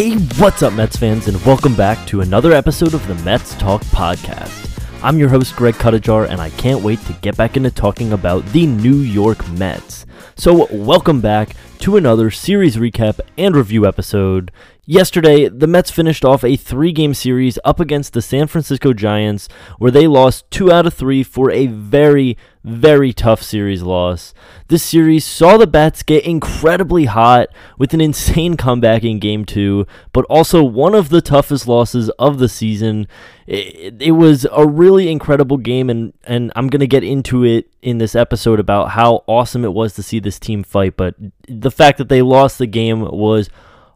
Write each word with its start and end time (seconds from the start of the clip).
Hey, 0.00 0.16
what's 0.38 0.62
up, 0.62 0.72
Mets 0.72 0.96
fans, 0.96 1.28
and 1.28 1.36
welcome 1.44 1.76
back 1.76 2.06
to 2.06 2.22
another 2.22 2.52
episode 2.52 2.94
of 2.94 3.06
the 3.06 3.14
Mets 3.16 3.54
Talk 3.56 3.82
Podcast. 3.82 4.82
I'm 5.02 5.18
your 5.18 5.28
host, 5.28 5.54
Greg 5.56 5.74
Cuttajar, 5.74 6.26
and 6.26 6.40
I 6.40 6.48
can't 6.48 6.82
wait 6.82 7.00
to 7.00 7.12
get 7.20 7.36
back 7.36 7.58
into 7.58 7.70
talking 7.70 8.14
about 8.14 8.42
the 8.46 8.64
New 8.64 8.96
York 8.96 9.46
Mets. 9.50 10.06
So, 10.36 10.66
welcome 10.70 11.20
back 11.20 11.56
to 11.80 11.96
another 11.96 12.30
series 12.30 12.76
recap 12.76 13.20
and 13.38 13.56
review 13.56 13.86
episode. 13.86 14.50
Yesterday, 14.90 15.48
the 15.48 15.68
Mets 15.68 15.92
finished 15.92 16.24
off 16.24 16.42
a 16.42 16.56
three 16.56 16.90
game 16.90 17.14
series 17.14 17.60
up 17.64 17.78
against 17.78 18.12
the 18.12 18.20
San 18.20 18.48
Francisco 18.48 18.92
Giants, 18.92 19.48
where 19.78 19.92
they 19.92 20.08
lost 20.08 20.50
two 20.50 20.72
out 20.72 20.84
of 20.84 20.94
three 20.94 21.22
for 21.22 21.48
a 21.52 21.68
very, 21.68 22.36
very 22.64 23.12
tough 23.12 23.40
series 23.40 23.82
loss. 23.82 24.34
This 24.66 24.82
series 24.82 25.24
saw 25.24 25.56
the 25.56 25.68
Bats 25.68 26.02
get 26.02 26.24
incredibly 26.24 27.04
hot 27.04 27.50
with 27.78 27.94
an 27.94 28.00
insane 28.00 28.56
comeback 28.56 29.04
in 29.04 29.20
game 29.20 29.44
two, 29.44 29.86
but 30.12 30.24
also 30.24 30.64
one 30.64 30.96
of 30.96 31.08
the 31.08 31.20
toughest 31.20 31.68
losses 31.68 32.10
of 32.18 32.40
the 32.40 32.48
season. 32.48 33.06
It, 33.46 34.02
it 34.02 34.12
was 34.12 34.44
a 34.50 34.66
really 34.66 35.08
incredible 35.08 35.56
game, 35.56 35.88
and, 35.88 36.14
and 36.24 36.50
I'm 36.56 36.66
going 36.66 36.80
to 36.80 36.86
get 36.88 37.04
into 37.04 37.44
it 37.44 37.70
in 37.80 37.98
this 37.98 38.14
episode 38.16 38.58
about 38.58 38.90
how 38.90 39.22
awesome 39.26 39.64
it 39.64 39.72
was 39.72 39.94
to 39.94 40.02
see 40.10 40.20
this 40.20 40.38
team 40.38 40.62
fight, 40.62 40.96
but 40.96 41.14
the 41.48 41.70
fact 41.70 41.98
that 41.98 42.08
they 42.08 42.22
lost 42.22 42.58
the 42.58 42.66
game 42.66 43.00
was 43.00 43.48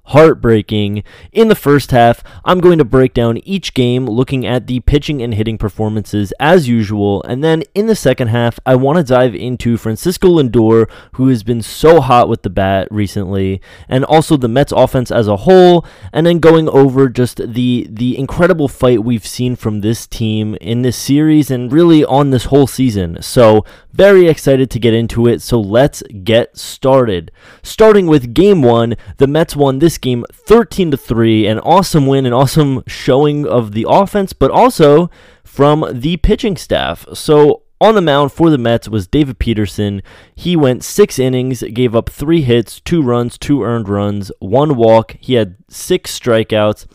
heartbreaking. 0.05 1.03
In 1.33 1.49
the 1.49 1.55
first 1.55 1.91
half, 1.91 2.23
I'm 2.45 2.61
going 2.61 2.79
to 2.79 2.85
break 2.85 3.15
down 3.15 3.39
each 3.39 3.75
game 3.75 4.07
looking 4.07 4.47
at 4.47 4.67
the 4.67 4.81
pitching 4.81 5.23
and 5.23 5.35
hitting 5.35 5.59
performances 5.59 6.33
as 6.39 6.69
usual, 6.69 7.23
and 7.25 7.43
then 7.43 7.63
in 7.75 7.87
the 7.87 7.97
second 7.97 8.29
half, 8.29 8.59
I 8.67 8.77
want 8.77 8.99
to 8.99 9.05
dive 9.05 9.35
into 9.35 9.77
Francisco 9.77 10.29
Lindor, 10.29 10.91
who 11.13 11.29
has 11.29 11.43
been 11.43 11.63
so 11.63 12.01
hot 12.01 12.29
with 12.29 12.43
the 12.43 12.51
bat 12.51 12.89
recently, 12.91 13.61
and 13.89 14.05
also 14.05 14.37
the 14.37 14.49
Mets 14.49 14.73
offense 14.73 15.11
as 15.11 15.29
a 15.29 15.39
whole, 15.39 15.87
and 16.13 16.27
then 16.27 16.39
going 16.39 16.69
over 16.69 17.09
just 17.09 17.39
the 17.55 17.87
the 17.91 18.19
incredible 18.19 18.69
fight 18.69 19.05
we've 19.05 19.27
seen 19.27 19.57
from 19.57 19.81
this 19.81 20.07
team 20.07 20.55
in 20.61 20.83
this 20.83 20.97
series 20.97 21.51
and 21.51 21.73
really 21.73 22.05
on 22.05 22.31
this 22.31 22.47
whole 22.47 22.67
season. 22.67 23.21
So, 23.23 23.65
very 23.93 24.27
excited 24.27 24.71
to 24.73 24.81
get 24.81 24.93
into 24.93 25.29
it, 25.29 25.41
so 25.41 25.61
let's 25.61 26.03
get 26.25 26.57
started. 26.59 27.31
Starting 27.63 28.07
with 28.07 28.35
game 28.35 28.61
1, 28.61 28.97
the 29.19 29.29
Mets 29.29 29.55
won 29.55 29.79
this 29.79 29.94
this 29.95 29.99
game 29.99 30.25
13 30.33 30.91
to 30.91 30.97
3, 30.97 31.47
an 31.47 31.61
awesome 31.61 32.07
win, 32.07 32.27
an 32.27 32.33
awesome 32.33 32.83
showing 32.87 33.47
of 33.47 33.73
the 33.73 33.87
offense, 33.89 34.33
but 34.33 34.51
also 34.51 35.09
from 35.45 35.87
the 35.93 36.17
pitching 36.17 36.57
staff. 36.57 37.07
So 37.15 37.63
on 37.81 37.95
the 37.95 38.01
mound 38.01 38.33
for 38.33 38.51
the 38.51 38.59
Mets 38.59 38.89
was 38.89 39.07
David 39.07 39.39
Peterson. 39.39 40.03
He 40.35 40.57
went 40.57 40.83
six 40.83 41.19
innings, 41.19 41.63
gave 41.63 41.95
up 41.95 42.11
three 42.11 42.43
hits, 42.43 42.81
two 42.81 43.03
runs, 43.03 43.39
two 43.39 43.63
earned 43.63 43.89
runs, 43.89 44.33
one 44.41 44.75
walk. 44.75 45.17
He 45.21 45.35
had 45.35 45.57
six 45.69 46.19
strikeouts. 46.19 46.87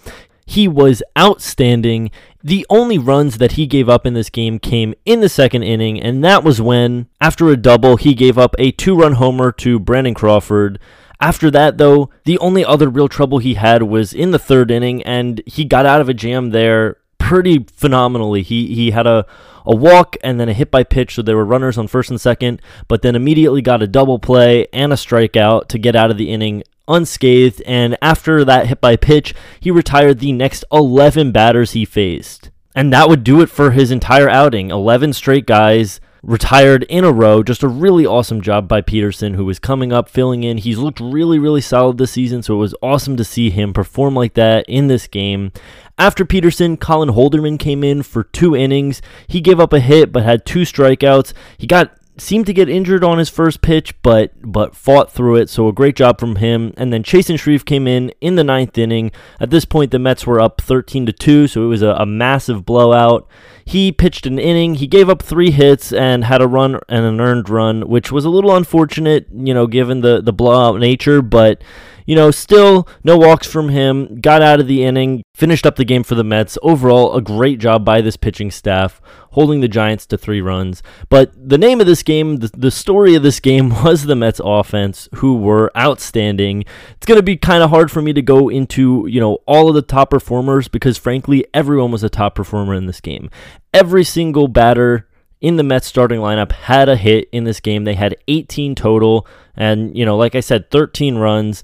He 0.45 0.67
was 0.67 1.02
outstanding. 1.17 2.11
The 2.44 2.66
only 2.70 2.97
runs 2.97 3.38
that 3.38 3.53
he 3.53 3.66
gave 3.66 3.88
up 3.88 4.05
in 4.05 4.14
this 4.14 4.30
game 4.30 4.59
came 4.59 4.94
in 5.05 5.22
the 5.22 5.30
second 5.30 5.64
inning, 5.64 6.02
and 6.02 6.23
that 6.23 6.44
was 6.44 6.61
when, 6.61 7.08
after 7.22 7.47
a 7.47 7.58
double, 7.58 7.95
he 7.95 8.14
gave 8.14 8.38
up 8.38 8.55
a 8.58 8.72
two 8.72 8.95
run 8.95 9.14
homer 9.14 9.53
to 9.53 9.80
Brandon 9.80 10.14
Crawford. 10.14 10.80
After 11.21 11.51
that, 11.51 11.77
though, 11.77 12.09
the 12.23 12.37
only 12.39 12.63
other 12.63 12.89
real 12.89 13.09
trouble 13.09 13.39
he 13.39 13.55
had 13.55 13.83
was 13.83 14.13
in 14.13 14.31
the 14.31 14.39
third 14.39 14.71
inning, 14.71 15.03
and 15.03 15.41
he 15.45 15.65
got 15.65 15.85
out 15.85 15.99
of 15.99 16.07
a 16.07 16.13
jam 16.13 16.51
there 16.51 16.97
pretty 17.17 17.65
phenomenally. 17.73 18.41
He 18.41 18.73
he 18.73 18.91
had 18.91 19.05
a 19.05 19.25
a 19.65 19.75
walk 19.75 20.15
and 20.23 20.39
then 20.39 20.49
a 20.49 20.53
hit 20.53 20.71
by 20.71 20.83
pitch, 20.83 21.15
so 21.15 21.21
there 21.21 21.35
were 21.35 21.45
runners 21.45 21.77
on 21.77 21.87
first 21.87 22.09
and 22.09 22.19
second, 22.19 22.61
but 22.87 23.01
then 23.01 23.15
immediately 23.15 23.61
got 23.61 23.83
a 23.83 23.87
double 23.87 24.17
play 24.17 24.65
and 24.73 24.91
a 24.91 24.95
strikeout 24.95 25.67
to 25.67 25.77
get 25.77 25.95
out 25.95 26.09
of 26.09 26.17
the 26.17 26.31
inning 26.31 26.63
unscathed. 26.87 27.61
And 27.67 27.97
after 28.01 28.43
that 28.45 28.67
hit 28.67 28.81
by 28.81 28.95
pitch, 28.95 29.35
he 29.59 29.69
retired 29.69 30.19
the 30.19 30.31
next 30.31 30.65
11 30.71 31.31
batters 31.31 31.73
he 31.73 31.85
faced. 31.85 32.49
And 32.73 32.91
that 32.93 33.09
would 33.09 33.23
do 33.23 33.41
it 33.41 33.49
for 33.49 33.71
his 33.71 33.91
entire 33.91 34.29
outing 34.29 34.71
11 34.71 35.13
straight 35.13 35.45
guys 35.45 35.99
retired 36.23 36.83
in 36.83 37.03
a 37.03 37.11
row. 37.11 37.43
Just 37.43 37.63
a 37.63 37.67
really 37.67 38.05
awesome 38.05 38.41
job 38.41 38.67
by 38.67 38.81
Peterson, 38.81 39.35
who 39.35 39.45
was 39.45 39.59
coming 39.59 39.93
up, 39.93 40.09
filling 40.09 40.43
in. 40.43 40.57
He's 40.57 40.77
looked 40.77 40.99
really, 40.99 41.39
really 41.39 41.61
solid 41.61 41.97
this 41.97 42.11
season, 42.11 42.43
so 42.43 42.55
it 42.55 42.59
was 42.59 42.75
awesome 42.81 43.17
to 43.17 43.23
see 43.23 43.49
him 43.49 43.73
perform 43.73 44.15
like 44.15 44.33
that 44.35 44.65
in 44.67 44.87
this 44.87 45.08
game. 45.08 45.52
After 45.97 46.23
Peterson, 46.23 46.77
Colin 46.77 47.09
Holderman 47.09 47.59
came 47.59 47.83
in 47.83 48.03
for 48.03 48.23
two 48.23 48.55
innings. 48.55 49.02
He 49.27 49.41
gave 49.41 49.59
up 49.59 49.73
a 49.73 49.79
hit 49.81 50.13
but 50.13 50.23
had 50.23 50.45
two 50.45 50.61
strikeouts. 50.61 51.33
He 51.58 51.67
got 51.67 51.93
seemed 52.21 52.45
to 52.45 52.53
get 52.53 52.69
injured 52.69 53.03
on 53.03 53.17
his 53.17 53.30
first 53.30 53.61
pitch, 53.61 53.99
but 54.02 54.31
but 54.41 54.75
fought 54.75 55.11
through 55.11 55.35
it. 55.37 55.49
So 55.49 55.67
a 55.67 55.73
great 55.73 55.95
job 55.95 56.19
from 56.19 56.37
him. 56.37 56.73
And 56.77 56.91
then 56.91 57.03
Chasen 57.03 57.39
Shreve 57.39 57.65
came 57.65 57.87
in 57.87 58.11
in 58.21 58.35
the 58.35 58.43
ninth 58.43 58.77
inning. 58.77 59.11
At 59.39 59.49
this 59.49 59.65
point, 59.65 59.91
the 59.91 59.99
Mets 59.99 60.25
were 60.25 60.39
up 60.39 60.61
13 60.61 61.05
to 61.05 61.13
two, 61.13 61.47
so 61.47 61.63
it 61.63 61.67
was 61.67 61.81
a, 61.81 61.89
a 61.89 62.05
massive 62.05 62.65
blowout. 62.65 63.27
He 63.63 63.91
pitched 63.91 64.25
an 64.25 64.39
inning. 64.39 64.75
He 64.75 64.87
gave 64.87 65.09
up 65.09 65.21
three 65.21 65.52
hits 65.52 65.93
and 65.93 66.23
had 66.23 66.41
a 66.41 66.47
run 66.47 66.79
and 66.89 67.05
an 67.05 67.21
earned 67.21 67.49
run, 67.49 67.87
which 67.87 68.11
was 68.11 68.25
a 68.25 68.29
little 68.29 68.55
unfortunate, 68.55 69.27
you 69.31 69.53
know, 69.53 69.67
given 69.67 70.02
the 70.02 70.21
the 70.21 70.33
blowout 70.33 70.79
nature. 70.79 71.21
But 71.21 71.61
you 72.05 72.15
know, 72.15 72.32
still 72.32 72.87
no 73.04 73.17
walks 73.17 73.48
from 73.48 73.70
him. 73.70 74.20
Got 74.20 74.42
out 74.42 74.60
of 74.60 74.67
the 74.67 74.83
inning, 74.83 75.23
finished 75.33 75.65
up 75.65 75.76
the 75.76 75.86
game 75.86 76.04
for 76.04 76.15
the 76.15 76.23
Mets. 76.23 76.58
Overall, 76.61 77.15
a 77.15 77.21
great 77.21 77.60
job 77.60 77.86
by 77.86 78.02
this 78.02 78.17
pitching 78.17 78.52
staff, 78.52 79.02
holding 79.32 79.61
the 79.61 79.67
Giants 79.67 80.05
to 80.08 80.17
three 80.17 80.42
runs. 80.42 80.82
But 81.09 81.32
the 81.36 81.58
name 81.58 81.80
of 81.80 81.88
this 81.88 82.04
game, 82.04 82.38
the, 82.38 82.52
the 82.55 82.71
story 82.71 83.15
of 83.15 83.23
this 83.23 83.39
game 83.39 83.70
was 83.83 84.04
the 84.04 84.15
Mets 84.15 84.42
offense, 84.43 85.08
who 85.15 85.38
were 85.38 85.71
outstanding. 85.77 86.65
It's 86.95 87.05
going 87.05 87.20
to 87.20 87.23
be 87.23 87.38
kind 87.38 87.64
of 87.64 87.70
hard 87.70 87.92
for 87.92 88.02
me 88.02 88.14
to 88.14 88.21
go 88.21 88.49
into, 88.49 89.05
you 89.08 89.20
know, 89.20 89.39
all 89.45 89.70
of 89.70 89.76
the 89.76 89.82
top 89.82 90.09
performers 90.09 90.67
because 90.67 90.98
frankly, 90.98 91.45
everyone 91.54 91.92
was 91.92 92.04
a 92.04 92.09
top 92.09 92.36
performer 92.36 92.73
in 92.73 92.86
this 92.86 93.02
game. 93.02 93.30
Every 93.73 94.04
single 94.04 94.48
batter 94.48 95.08
in 95.42 95.55
the 95.55 95.64
Mets 95.64 95.88
starting 95.88 96.20
lineup 96.20 96.52
had 96.52 96.89
a 96.89 96.95
hit 96.95 97.30
in 97.32 97.45
this 97.45 97.59
game. 97.59 97.83
They 97.83 97.95
had 97.95 98.15
18 98.27 98.76
total 98.76 99.26
and, 99.55 99.98
you 99.98 100.05
know, 100.05 100.17
like 100.17 100.36
I 100.36 100.39
said, 100.42 100.70
13 100.71 101.15
runs 101.17 101.64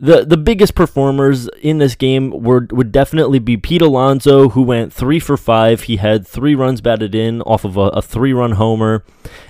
the 0.00 0.24
the 0.24 0.38
biggest 0.38 0.74
performers 0.74 1.48
in 1.60 1.78
this 1.78 1.94
game 1.94 2.30
were 2.30 2.66
would 2.70 2.90
definitely 2.90 3.38
be 3.38 3.58
Pete 3.58 3.82
Alonso, 3.82 4.48
who 4.48 4.62
went 4.62 4.92
three 4.92 5.20
for 5.20 5.36
five. 5.36 5.82
He 5.82 5.96
had 5.96 6.26
three 6.26 6.54
runs 6.54 6.80
batted 6.80 7.14
in 7.14 7.42
off 7.42 7.66
of 7.66 7.76
a, 7.76 7.88
a 7.88 8.02
three 8.02 8.32
run 8.32 8.52
homer, 8.52 9.04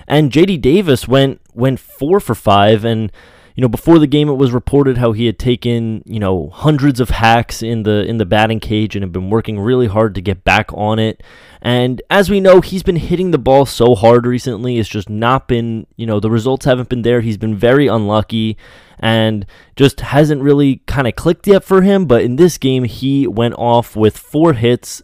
and 0.07 0.31
J.D. 0.31 0.57
Davis 0.57 1.07
went 1.07 1.39
went 1.53 1.79
four 1.79 2.19
for 2.19 2.35
five. 2.35 2.83
And 2.83 3.11
you 3.55 3.61
know, 3.61 3.67
before 3.67 3.99
the 3.99 4.07
game, 4.07 4.29
it 4.29 4.33
was 4.33 4.51
reported 4.51 4.97
how 4.97 5.11
he 5.11 5.25
had 5.25 5.39
taken 5.39 6.03
you 6.05 6.19
know 6.19 6.49
hundreds 6.49 6.99
of 6.99 7.09
hacks 7.09 7.61
in 7.61 7.83
the 7.83 8.05
in 8.05 8.17
the 8.17 8.25
batting 8.25 8.59
cage 8.59 8.95
and 8.95 9.03
had 9.03 9.11
been 9.11 9.29
working 9.29 9.59
really 9.59 9.87
hard 9.87 10.15
to 10.15 10.21
get 10.21 10.43
back 10.43 10.71
on 10.73 10.99
it. 10.99 11.21
And 11.61 12.01
as 12.09 12.29
we 12.29 12.39
know, 12.39 12.61
he's 12.61 12.83
been 12.83 12.95
hitting 12.95 13.31
the 13.31 13.37
ball 13.37 13.65
so 13.65 13.95
hard 13.95 14.25
recently. 14.25 14.79
It's 14.79 14.89
just 14.89 15.09
not 15.09 15.47
been 15.47 15.87
you 15.95 16.05
know 16.05 16.19
the 16.19 16.31
results 16.31 16.65
haven't 16.65 16.89
been 16.89 17.01
there. 17.01 17.21
He's 17.21 17.37
been 17.37 17.55
very 17.55 17.87
unlucky 17.87 18.57
and 19.01 19.45
just 19.75 19.99
hasn't 20.01 20.43
really 20.43 20.77
kind 20.85 21.07
of 21.07 21.15
clicked 21.15 21.47
yet 21.47 21.63
for 21.63 21.81
him. 21.81 22.05
But 22.05 22.21
in 22.21 22.35
this 22.35 22.57
game, 22.57 22.83
he 22.83 23.27
went 23.27 23.55
off 23.55 23.95
with 23.95 24.17
four 24.17 24.53
hits, 24.53 25.01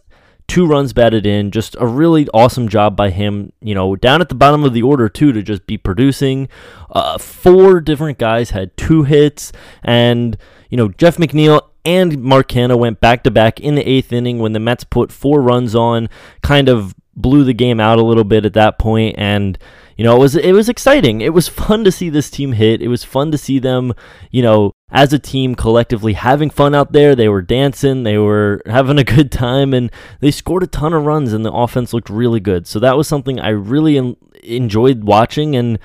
two 0.48 0.66
runs 0.66 0.92
batted 0.92 1.26
in. 1.26 1.50
Just 1.50 1.76
a 1.78 1.86
really 1.86 2.26
awesome 2.34 2.68
job 2.68 2.96
by 2.96 3.10
him, 3.10 3.52
you 3.60 3.74
know, 3.74 3.94
down 3.94 4.20
at 4.20 4.28
the 4.28 4.34
bottom 4.34 4.64
of 4.64 4.72
the 4.72 4.82
order, 4.82 5.08
too, 5.08 5.32
to 5.32 5.42
just 5.42 5.66
be 5.66 5.78
producing. 5.78 6.48
Uh, 6.90 7.18
four 7.18 7.80
different 7.80 8.18
guys 8.18 8.50
had 8.50 8.76
two 8.76 9.04
hits, 9.04 9.52
and, 9.82 10.36
you 10.70 10.76
know, 10.76 10.88
Jeff 10.88 11.18
McNeil 11.18 11.60
and 11.84 12.22
Mark 12.22 12.48
Canha 12.48 12.76
went 12.76 13.00
back 13.00 13.22
to 13.22 13.30
back 13.30 13.60
in 13.60 13.74
the 13.76 13.88
eighth 13.88 14.12
inning 14.12 14.38
when 14.38 14.52
the 14.52 14.60
Mets 14.60 14.84
put 14.84 15.12
four 15.12 15.40
runs 15.42 15.74
on, 15.74 16.08
kind 16.42 16.68
of 16.68 16.94
blew 17.14 17.44
the 17.44 17.54
game 17.54 17.80
out 17.80 17.98
a 17.98 18.04
little 18.04 18.24
bit 18.24 18.44
at 18.44 18.54
that 18.54 18.78
point, 18.78 19.14
and 19.18 19.58
you 19.96 20.04
know, 20.04 20.14
it 20.16 20.20
was 20.20 20.36
it 20.36 20.52
was 20.52 20.68
exciting. 20.68 21.20
It 21.20 21.34
was 21.34 21.48
fun 21.48 21.82
to 21.84 21.90
see 21.90 22.08
this 22.08 22.30
team 22.30 22.52
hit. 22.52 22.80
It 22.80 22.88
was 22.88 23.02
fun 23.02 23.32
to 23.32 23.38
see 23.38 23.58
them, 23.58 23.92
you 24.30 24.42
know, 24.42 24.72
as 24.90 25.12
a 25.12 25.18
team 25.18 25.54
collectively 25.54 26.14
having 26.14 26.50
fun 26.50 26.74
out 26.74 26.92
there. 26.92 27.14
They 27.14 27.28
were 27.28 27.42
dancing, 27.42 28.02
they 28.02 28.18
were 28.18 28.62
having 28.66 28.98
a 28.98 29.04
good 29.04 29.30
time, 29.30 29.74
and 29.74 29.90
they 30.20 30.30
scored 30.30 30.62
a 30.62 30.66
ton 30.66 30.92
of 30.92 31.04
runs, 31.04 31.32
and 31.32 31.44
the 31.44 31.52
offense 31.52 31.92
looked 31.92 32.10
really 32.10 32.40
good. 32.40 32.66
So 32.66 32.78
that 32.80 32.96
was 32.96 33.08
something 33.08 33.38
I 33.38 33.50
really 33.50 34.16
enjoyed 34.42 35.04
watching, 35.04 35.56
and 35.56 35.78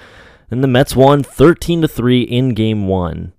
and 0.50 0.63
the 0.63 0.67
Mets 0.67 0.95
won 0.95 1.23
13 1.23 1.81
to 1.81 1.88
three 1.88 2.21
in 2.21 2.53
Game 2.53 2.88
One. 2.88 3.33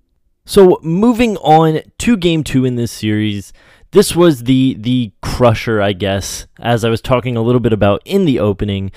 So 0.45 0.79
moving 0.83 1.37
on 1.37 1.81
to 1.99 2.17
Game 2.17 2.43
Two 2.43 2.65
in 2.65 2.75
this 2.75 2.91
series. 2.91 3.53
This 3.91 4.15
was 4.15 4.43
the 4.43 4.75
the 4.77 5.13
crusher, 5.21 5.81
I 5.81 5.93
guess, 5.93 6.47
as 6.59 6.83
I 6.83 6.89
was 6.89 7.01
talking 7.01 7.37
a 7.37 7.41
little 7.41 7.61
bit 7.61 7.73
about 7.73 8.01
in 8.05 8.25
the 8.25 8.39
opening. 8.39 8.91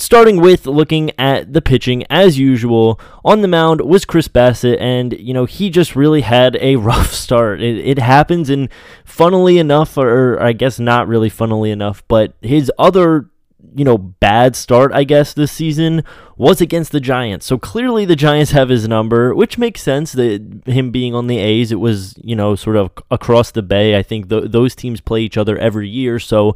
Starting 0.00 0.40
with 0.40 0.64
looking 0.66 1.10
at 1.18 1.52
the 1.52 1.60
pitching, 1.60 2.04
as 2.08 2.38
usual, 2.38 3.00
on 3.24 3.42
the 3.42 3.48
mound 3.48 3.80
was 3.80 4.04
Chris 4.04 4.28
Bassitt, 4.28 4.80
and 4.80 5.12
you 5.18 5.34
know 5.34 5.44
he 5.44 5.70
just 5.70 5.96
really 5.96 6.20
had 6.20 6.56
a 6.60 6.76
rough 6.90 7.12
start. 7.12 7.60
It, 7.60 7.78
it 7.78 7.98
happens, 7.98 8.48
and 8.48 8.68
funnily 9.04 9.58
enough, 9.58 9.96
or 9.98 10.40
I 10.40 10.52
guess 10.52 10.78
not 10.78 11.08
really 11.08 11.28
funnily 11.28 11.72
enough, 11.72 12.04
but 12.06 12.34
his 12.40 12.70
other 12.78 13.28
you 13.74 13.84
know, 13.84 13.98
bad 13.98 14.56
start, 14.56 14.92
I 14.92 15.04
guess, 15.04 15.32
this 15.32 15.52
season 15.52 16.04
was 16.36 16.60
against 16.60 16.92
the 16.92 17.00
Giants. 17.00 17.46
So 17.46 17.58
clearly 17.58 18.04
the 18.04 18.16
Giants 18.16 18.52
have 18.52 18.68
his 18.68 18.86
number, 18.88 19.34
which 19.34 19.58
makes 19.58 19.82
sense 19.82 20.12
that 20.12 20.62
him 20.66 20.90
being 20.90 21.14
on 21.14 21.26
the 21.26 21.38
A's, 21.38 21.72
it 21.72 21.80
was, 21.80 22.14
you 22.22 22.36
know, 22.36 22.54
sort 22.54 22.76
of 22.76 22.90
across 23.10 23.50
the 23.50 23.62
bay. 23.62 23.96
I 23.96 24.02
think 24.02 24.28
th- 24.28 24.50
those 24.50 24.74
teams 24.74 25.00
play 25.00 25.22
each 25.22 25.36
other 25.36 25.58
every 25.58 25.88
year. 25.88 26.18
So 26.18 26.54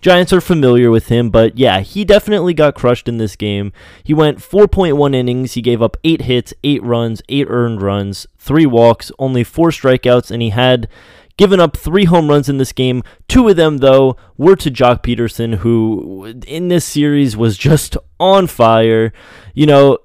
Giants 0.00 0.32
are 0.32 0.40
familiar 0.40 0.90
with 0.90 1.08
him, 1.08 1.28
but 1.28 1.58
yeah, 1.58 1.80
he 1.80 2.06
definitely 2.06 2.54
got 2.54 2.74
crushed 2.74 3.06
in 3.06 3.18
this 3.18 3.36
game. 3.36 3.70
He 4.02 4.14
went 4.14 4.38
4.1 4.38 5.14
innings. 5.14 5.52
He 5.52 5.60
gave 5.60 5.82
up 5.82 5.96
8 6.02 6.22
hits, 6.22 6.54
8 6.64 6.82
runs, 6.82 7.20
8 7.28 7.46
earned 7.50 7.82
runs, 7.82 8.26
3 8.38 8.64
walks, 8.64 9.12
only 9.18 9.44
4 9.44 9.68
strikeouts, 9.68 10.30
and 10.30 10.40
he 10.40 10.50
had 10.50 10.88
given 11.36 11.60
up 11.60 11.76
three 11.76 12.04
home 12.04 12.28
runs 12.28 12.48
in 12.48 12.58
this 12.58 12.72
game. 12.72 13.02
Two 13.28 13.48
of 13.48 13.56
them, 13.56 13.78
though, 13.78 14.16
were 14.36 14.56
to 14.56 14.70
Joc 14.70 15.02
Pederson, 15.02 15.56
who 15.56 16.34
in 16.46 16.68
this 16.68 16.84
series 16.84 17.36
was 17.36 17.56
just 17.56 17.96
on 18.18 18.46
fire. 18.46 19.12
You 19.54 19.66
know, 19.66 19.98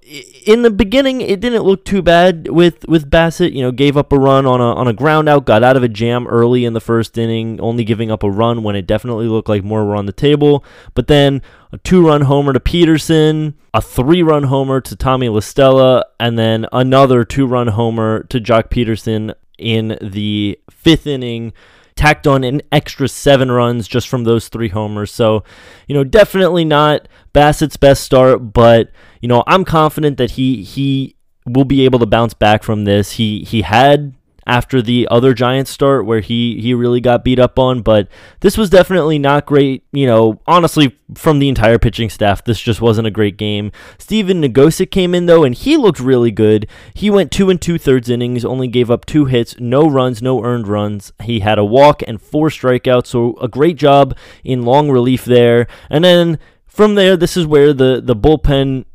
in 0.46 0.62
the 0.62 0.72
beginning, 0.72 1.22
it 1.22 1.40
didn't 1.40 1.64
look 1.64 1.86
too 1.86 2.02
bad 2.02 2.50
with, 2.50 2.88
with 2.88 3.10
Bassitt. 3.10 3.54
You 3.54 3.64
know, 3.64 3.72
gave 3.72 3.98
up 3.98 4.12
a 4.12 4.18
run 4.18 4.46
on 4.46 4.62
a, 4.62 4.74
on 4.76 4.88
a 4.88 4.94
ground 4.94 5.28
out, 5.28 5.46
got 5.46 5.64
out 5.64 5.78
of 5.78 5.84
a 5.84 5.90
jam 5.90 6.28
early 6.28 6.66
in 6.66 6.74
the 6.74 6.82
first 6.82 7.18
inning, 7.18 7.60
only 7.60 7.84
giving 7.84 8.12
up 8.12 8.24
a 8.24 8.30
run 8.30 8.64
when 8.64 8.76
it 8.76 8.88
definitely 8.88 9.28
looked 9.28 9.50
like 9.50 9.64
more 9.64 9.86
were 9.86 9.96
on 9.96 10.06
the 10.06 10.14
table. 10.14 10.64
But 10.94 11.08
then 11.08 11.42
a 11.72 11.78
two 11.80 12.08
run 12.08 12.22
homer 12.22 12.54
to 12.54 12.60
Pederson, 12.60 13.54
a 13.74 13.82
three 13.82 14.24
run 14.24 14.44
homer 14.44 14.80
to 14.82 14.96
Tommy 14.96 15.28
La 15.30 15.42
Stella, 15.42 16.06
and 16.20 16.40
then 16.40 16.66
another 16.72 17.26
two 17.26 17.46
run 17.46 17.68
homer 17.68 18.24
to 18.24 18.40
Joc 18.40 18.70
Pederson 18.70 19.34
in 19.58 19.98
the 20.02 20.60
fifth 20.70 21.08
inning 21.08 21.54
tacked 21.96 22.28
on 22.28 22.44
an 22.44 22.62
extra 22.72 23.08
seven 23.08 23.50
runs 23.50 23.88
just 23.88 24.08
from 24.08 24.26
those 24.26 24.50
three 24.50 24.70
homers. 24.70 25.12
So, 25.12 25.44
you 25.88 25.96
know, 25.96 26.04
definitely 26.04 26.66
not 26.66 27.08
Bassitt's 27.34 27.78
best 27.78 28.04
start, 28.04 28.54
but 28.54 28.92
you 29.22 29.30
know, 29.30 29.44
I'm 29.48 29.66
confident 29.66 30.18
that 30.18 30.32
he 30.32 30.64
he 30.64 31.16
will 31.46 31.66
be 31.66 31.86
able 31.86 32.00
to 32.00 32.06
bounce 32.06 32.34
back 32.34 32.64
from 32.64 32.84
this. 32.84 33.14
He 33.14 33.44
he 33.44 33.62
had 33.62 34.14
after 34.48 34.82
the 34.82 35.08
other 35.10 35.34
Giants 35.34 35.72
start 35.72 36.06
where 36.06 36.20
he 36.20 36.62
he 36.62 36.74
really 36.74 37.02
got 37.02 37.24
beat 37.24 37.40
up 37.40 37.58
on, 37.58 37.82
but 37.82 38.08
this 38.42 38.58
was 38.58 38.70
definitely 38.70 39.18
not 39.18 39.46
great. 39.46 39.84
You 39.92 40.06
know, 40.06 40.42
honestly, 40.46 40.98
from 41.16 41.40
the 41.40 41.50
entire 41.50 41.80
pitching 41.80 42.10
staff, 42.10 42.44
this 42.44 42.60
just 42.60 42.82
wasn't 42.82 43.08
a 43.08 43.12
great 43.12 43.38
game. 43.38 43.72
Stephen 43.98 44.42
Nogosek 44.42 44.92
came 44.92 45.16
in 45.16 45.26
though, 45.26 45.44
and 45.44 45.56
he 45.56 45.78
looked 45.78 46.00
really 46.00 46.32
good. 46.32 46.68
He 46.94 47.10
went 47.10 47.32
two 47.32 47.50
and 47.50 47.62
two 47.62 47.78
thirds 47.78 48.10
innings, 48.10 48.46
only 48.46 48.68
gave 48.68 48.92
up 48.92 49.06
two 49.06 49.26
hits, 49.26 49.56
no 49.60 49.90
runs, 49.90 50.22
no 50.22 50.44
earned 50.44 50.68
runs. 50.68 51.12
He 51.24 51.40
had 51.40 51.58
a 51.58 51.66
walk 51.66 52.04
and 52.08 52.22
four 52.22 52.50
strikeouts, 52.50 53.08
so 53.08 53.36
a 53.42 53.48
great 53.48 53.78
job 53.78 54.16
in 54.44 54.64
long 54.64 54.92
relief 54.92 55.26
there. 55.26 55.68
And 55.90 56.04
then 56.04 56.40
from 56.66 56.96
there, 56.96 57.18
this 57.18 57.36
is 57.36 57.48
where 57.48 57.74
the 57.74 58.02
the 58.04 58.16
bullpen 58.16 58.86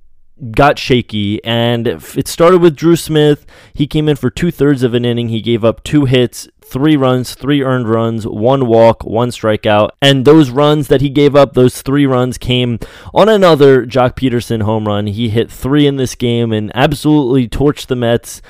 got 0.52 0.78
shaky, 0.78 1.42
and 1.44 1.86
it 1.86 2.28
started 2.28 2.60
with 2.60 2.76
Drew 2.76 2.96
Smith. 2.96 3.46
He 3.72 3.86
came 3.86 4.08
in 4.08 4.16
for 4.16 4.30
two 4.30 4.50
thirds 4.50 4.82
of 4.82 4.94
an 4.94 5.04
inning. 5.04 5.28
He 5.28 5.40
gave 5.40 5.64
up 5.64 5.82
two 5.84 6.04
hits, 6.06 6.48
three 6.64 6.96
runs, 6.96 7.34
three 7.34 7.62
earned 7.62 7.88
runs, 7.88 8.26
one 8.26 8.66
walk, 8.66 9.04
one 9.04 9.30
strikeout. 9.30 9.90
And 10.00 10.24
those 10.24 10.50
runs 10.50 10.88
that 10.88 11.00
he 11.00 11.10
gave 11.10 11.34
up, 11.34 11.52
those 11.52 11.82
three 11.82 12.06
runs 12.06 12.38
came 12.38 12.78
on 13.12 13.28
another 13.28 13.84
Joc 13.84 14.14
Pederson 14.16 14.62
home 14.62 14.86
run. 14.86 15.06
He 15.08 15.28
hit 15.28 15.50
three 15.50 15.86
in 15.86 15.96
this 15.96 16.14
game 16.14 16.52
and 16.52 16.70
absolutely 16.74 17.48
torched 17.48 17.86
the 17.86 17.96
Mets. 17.96 18.40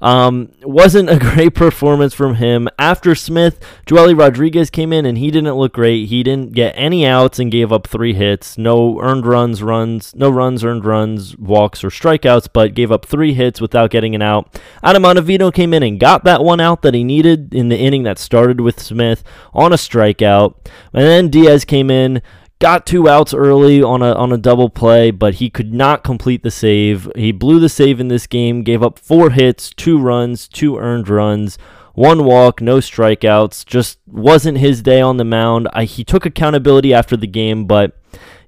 Um, 0.00 0.52
wasn't 0.62 1.10
a 1.10 1.18
great 1.34 1.54
performance 1.54 2.14
from 2.14 2.36
him. 2.36 2.68
After 2.78 3.14
Smith, 3.14 3.60
Joely 3.86 4.18
Rodriguez 4.18 4.70
came 4.70 4.92
in 4.92 5.04
and 5.04 5.18
he 5.18 5.30
didn't 5.30 5.54
look 5.54 5.74
great. 5.74 6.08
He 6.08 6.22
didn't 6.22 6.52
get 6.52 6.72
any 6.76 7.06
outs 7.06 7.38
and 7.38 7.50
gave 7.50 7.72
up 7.72 7.86
three 7.86 8.14
hits. 8.14 8.56
No 8.56 9.00
earned 9.00 9.26
runs, 9.26 9.62
runs, 9.62 10.14
no 10.14 10.30
runs, 10.30 10.64
earned 10.64 10.84
runs, 10.84 11.36
walks, 11.36 11.84
or 11.84 11.90
strikeouts, 11.90 12.48
but 12.52 12.74
gave 12.74 12.90
up 12.90 13.04
three 13.04 13.34
hits 13.34 13.60
without 13.60 13.90
getting 13.90 14.14
an 14.14 14.22
out. 14.22 14.60
Adam 14.82 15.02
Ottavino 15.02 15.52
came 15.52 15.74
in 15.74 15.82
and 15.82 16.00
got 16.00 16.24
that 16.24 16.42
one 16.42 16.60
out 16.60 16.82
that 16.82 16.94
he 16.94 17.04
needed 17.04 17.54
in 17.54 17.68
the 17.68 17.78
inning 17.78 18.02
that 18.04 18.18
started 18.18 18.60
with 18.60 18.80
Smith 18.80 19.22
on 19.52 19.72
a 19.72 19.76
strikeout. 19.76 20.54
And 20.92 21.04
then 21.04 21.28
Diaz 21.28 21.64
came 21.64 21.90
in 21.90 22.22
got 22.60 22.86
two 22.86 23.08
outs 23.08 23.34
early 23.34 23.82
on 23.82 24.02
a 24.02 24.12
on 24.12 24.32
a 24.32 24.38
double 24.38 24.70
play, 24.70 25.10
but 25.10 25.34
he 25.34 25.50
could 25.50 25.74
not 25.74 26.04
complete 26.04 26.44
the 26.44 26.50
save. 26.50 27.10
He 27.16 27.32
blew 27.32 27.58
the 27.58 27.68
save 27.68 27.98
in 27.98 28.08
this 28.08 28.28
game, 28.28 28.62
gave 28.62 28.82
up 28.82 28.98
four 28.98 29.30
hits, 29.30 29.70
two 29.70 29.98
runs, 29.98 30.46
two 30.46 30.78
earned 30.78 31.08
runs, 31.08 31.58
one 31.94 32.24
walk, 32.24 32.60
no 32.60 32.76
strikeouts. 32.76 33.66
Just 33.66 33.98
wasn't 34.06 34.58
his 34.58 34.82
day 34.82 35.00
on 35.00 35.16
the 35.16 35.24
mound. 35.24 35.68
I, 35.72 35.84
he 35.84 36.04
took 36.04 36.24
accountability 36.24 36.94
after 36.94 37.16
the 37.16 37.26
game, 37.26 37.66
but 37.66 37.98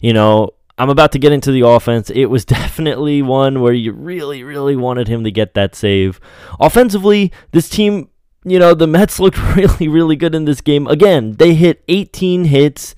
you 0.01 0.13
know. 0.13 0.51
I'm 0.79 0.89
about 0.89 1.13
to 1.13 1.19
get 1.19 1.33
into 1.33 1.53
the 1.53 1.61
offense. 1.61 2.11
It 2.11 2.25
was 2.25 2.45
definitely 2.47 3.21
one 3.21 3.61
where 3.61 3.75
you 3.75 3.93
really, 3.93 4.43
really 4.43 4.75
wanted 4.75 5.07
him 5.07 5.23
to 5.23 5.31
get 5.31 5.53
that 5.53 5.77
save. 5.77 6.19
Offensively, 6.59 7.31
this 7.53 7.69
team, 7.69 8.09
you 8.43 8.59
know, 8.59 8.73
the 8.75 8.87
Mets 8.87 9.21
looked 9.21 9.39
really, 9.57 9.87
really 9.87 10.17
good 10.17 10.35
in 10.35 10.47
this 10.47 10.63
game. 10.63 10.87
Again, 10.87 11.35
they 11.35 11.55
hit 11.55 11.85
18 11.89 12.47
hits, 12.47 12.95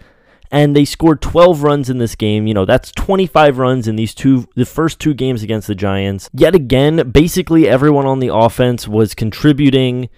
and 0.54 0.76
they 0.76 0.84
scored 0.84 1.20
12 1.20 1.64
runs 1.64 1.90
in 1.90 1.98
this 1.98 2.14
game. 2.14 2.46
You 2.46 2.54
know, 2.54 2.64
that's 2.64 2.92
25 2.92 3.58
runs 3.58 3.88
in 3.88 3.96
these 3.96 4.14
two 4.14 4.48
the 4.54 4.64
first 4.64 5.00
two 5.00 5.12
games 5.12 5.42
against 5.42 5.66
the 5.66 5.74
Giants. 5.74 6.30
Yet 6.32 6.54
again, 6.54 7.10
basically 7.10 7.68
everyone 7.68 8.06
on 8.06 8.20
the 8.20 8.32
offense 8.32 8.86
was 8.86 9.16
contributing. 9.16 10.08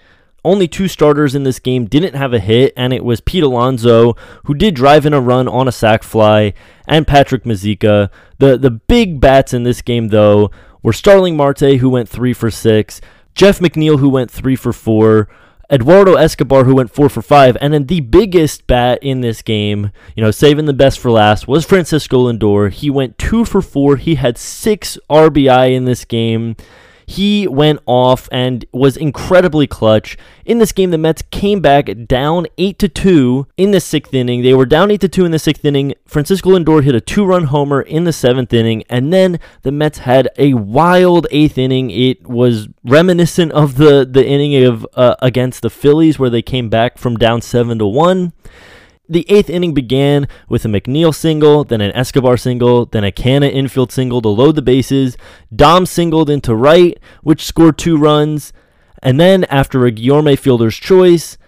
Only 0.45 0.69
two 0.69 0.89
starters 0.89 1.35
in 1.35 1.45
this 1.45 1.59
game 1.59 1.87
didn't 1.87 2.15
have 2.15 2.35
a 2.35 2.39
hit, 2.39 2.75
and 2.77 2.93
it 2.93 3.03
was 3.03 3.23
Pete 3.23 3.45
Alonso, 3.45 4.15
who 4.45 4.53
did 4.53 4.75
drive 4.75 5.07
in 5.07 5.15
a 5.15 5.23
run 5.23 5.49
on 5.49 5.69
a 5.69 5.73
sac 5.73 6.03
fly, 6.03 6.53
and 6.87 7.07
Patrick 7.07 7.45
Mazeika. 7.45 8.11
The 8.39 8.59
the 8.59 8.71
big 8.71 9.21
bats 9.21 9.55
in 9.55 9.63
this 9.63 9.81
game 9.81 10.09
though 10.09 10.51
were 10.83 10.93
Starling 10.93 11.35
Marte, 11.35 11.79
who 11.79 11.89
went 11.89 12.11
three 12.11 12.35
for 12.35 12.51
six, 12.51 13.01
Jeff 13.35 13.59
McNeil, 13.59 14.01
who 14.01 14.11
went 14.11 14.31
three 14.31 14.55
for 14.55 14.75
four, 14.75 15.29
Eduardo 15.71 16.15
Escobar, 16.15 16.65
who 16.65 16.77
went 16.77 16.93
four 16.93 17.09
for 17.09 17.23
five, 17.23 17.57
and 17.61 17.73
then 17.73 17.87
the 17.87 18.01
biggest 18.01 18.67
bat 18.67 18.99
in 19.03 19.21
this 19.21 19.43
game, 19.43 19.91
you 20.15 20.23
know, 20.23 20.31
saving 20.31 20.67
the 20.67 20.73
best 20.73 20.99
for 20.99 21.11
last, 21.11 21.49
was 21.49 21.65
Francisco 21.65 22.31
Lindor. 22.31 22.71
He 22.71 22.89
went 22.89 23.19
two 23.19 23.45
for 23.45 23.61
four. 23.61 23.97
He 23.97 24.15
had 24.15 24.39
six 24.39 24.97
RBI 25.11 25.75
in 25.75 25.85
this 25.85 26.05
game. 26.05 26.57
He 27.07 27.47
went 27.47 27.81
off 27.87 28.29
and 28.33 28.65
was 28.73 28.97
incredibly 28.97 29.69
clutch. 29.69 30.19
In 30.45 30.59
this 30.59 30.73
game, 30.73 30.91
the 30.91 30.99
Mets 30.99 31.23
came 31.31 31.61
back 31.61 31.89
down 32.07 32.47
8 32.59 32.79
to 32.81 32.89
2 32.89 33.47
in 33.57 33.71
the 33.71 33.81
sixth 33.81 34.13
inning. 34.13 34.43
They 34.43 34.55
were 34.55 34.67
down 34.67 34.91
8 34.91 35.01
to 35.03 35.09
2 35.09 35.25
in 35.25 35.31
the 35.31 35.39
sixth 35.39 35.65
inning. 35.65 35.95
Francisco 36.07 36.51
Lindor 36.51 36.83
hit 36.83 36.97
a 36.97 37.01
two 37.01 37.25
run 37.25 37.45
homer 37.45 37.81
in 37.81 38.05
the 38.05 38.13
seventh 38.13 38.53
inning, 38.53 38.83
and 38.91 39.13
then 39.13 39.39
the 39.63 39.73
Mets 39.73 39.99
had 39.99 40.29
a 40.37 40.55
wild 40.55 41.29
eighth 41.31 41.57
inning. 41.57 41.91
It 41.91 42.27
was 42.29 42.69
reminiscent 42.85 43.53
of 43.53 43.77
the, 43.77 44.05
the 44.05 44.27
inning 44.27 44.65
of 44.65 44.87
uh, 44.95 45.15
against 45.23 45.63
the 45.63 45.71
Phillies 45.71 46.19
where 46.19 46.31
they 46.31 46.43
came 46.43 46.69
back 46.69 46.99
from 46.99 47.17
down 47.17 47.41
7 47.41 47.79
to 47.79 47.87
1. 47.87 48.33
The 49.09 49.25
eighth 49.31 49.49
inning 49.49 49.73
began 49.73 50.27
with 50.49 50.65
a 50.65 50.69
McNeil 50.69 51.15
single, 51.15 51.63
then 51.63 51.81
an 51.81 51.93
Escobar 51.93 52.37
single, 52.37 52.87
then 52.87 53.05
a 53.05 53.13
Canha 53.13 53.49
infield 53.51 53.93
single 53.93 54.21
to 54.23 54.29
load 54.29 54.57
the 54.57 54.63
bases. 54.63 55.17
Dom 55.55 55.87
singled 55.87 56.29
into 56.29 56.57
right, 56.57 56.99
which 57.23 57.45
scored 57.45 57.79
two 57.79 57.97
runs. 57.97 58.53
And 59.03 59.21
then, 59.21 59.45
after 59.45 59.87
a 59.87 59.93
Guillorme 59.93 60.37
fielder's 60.37 60.77
choice 60.77 61.39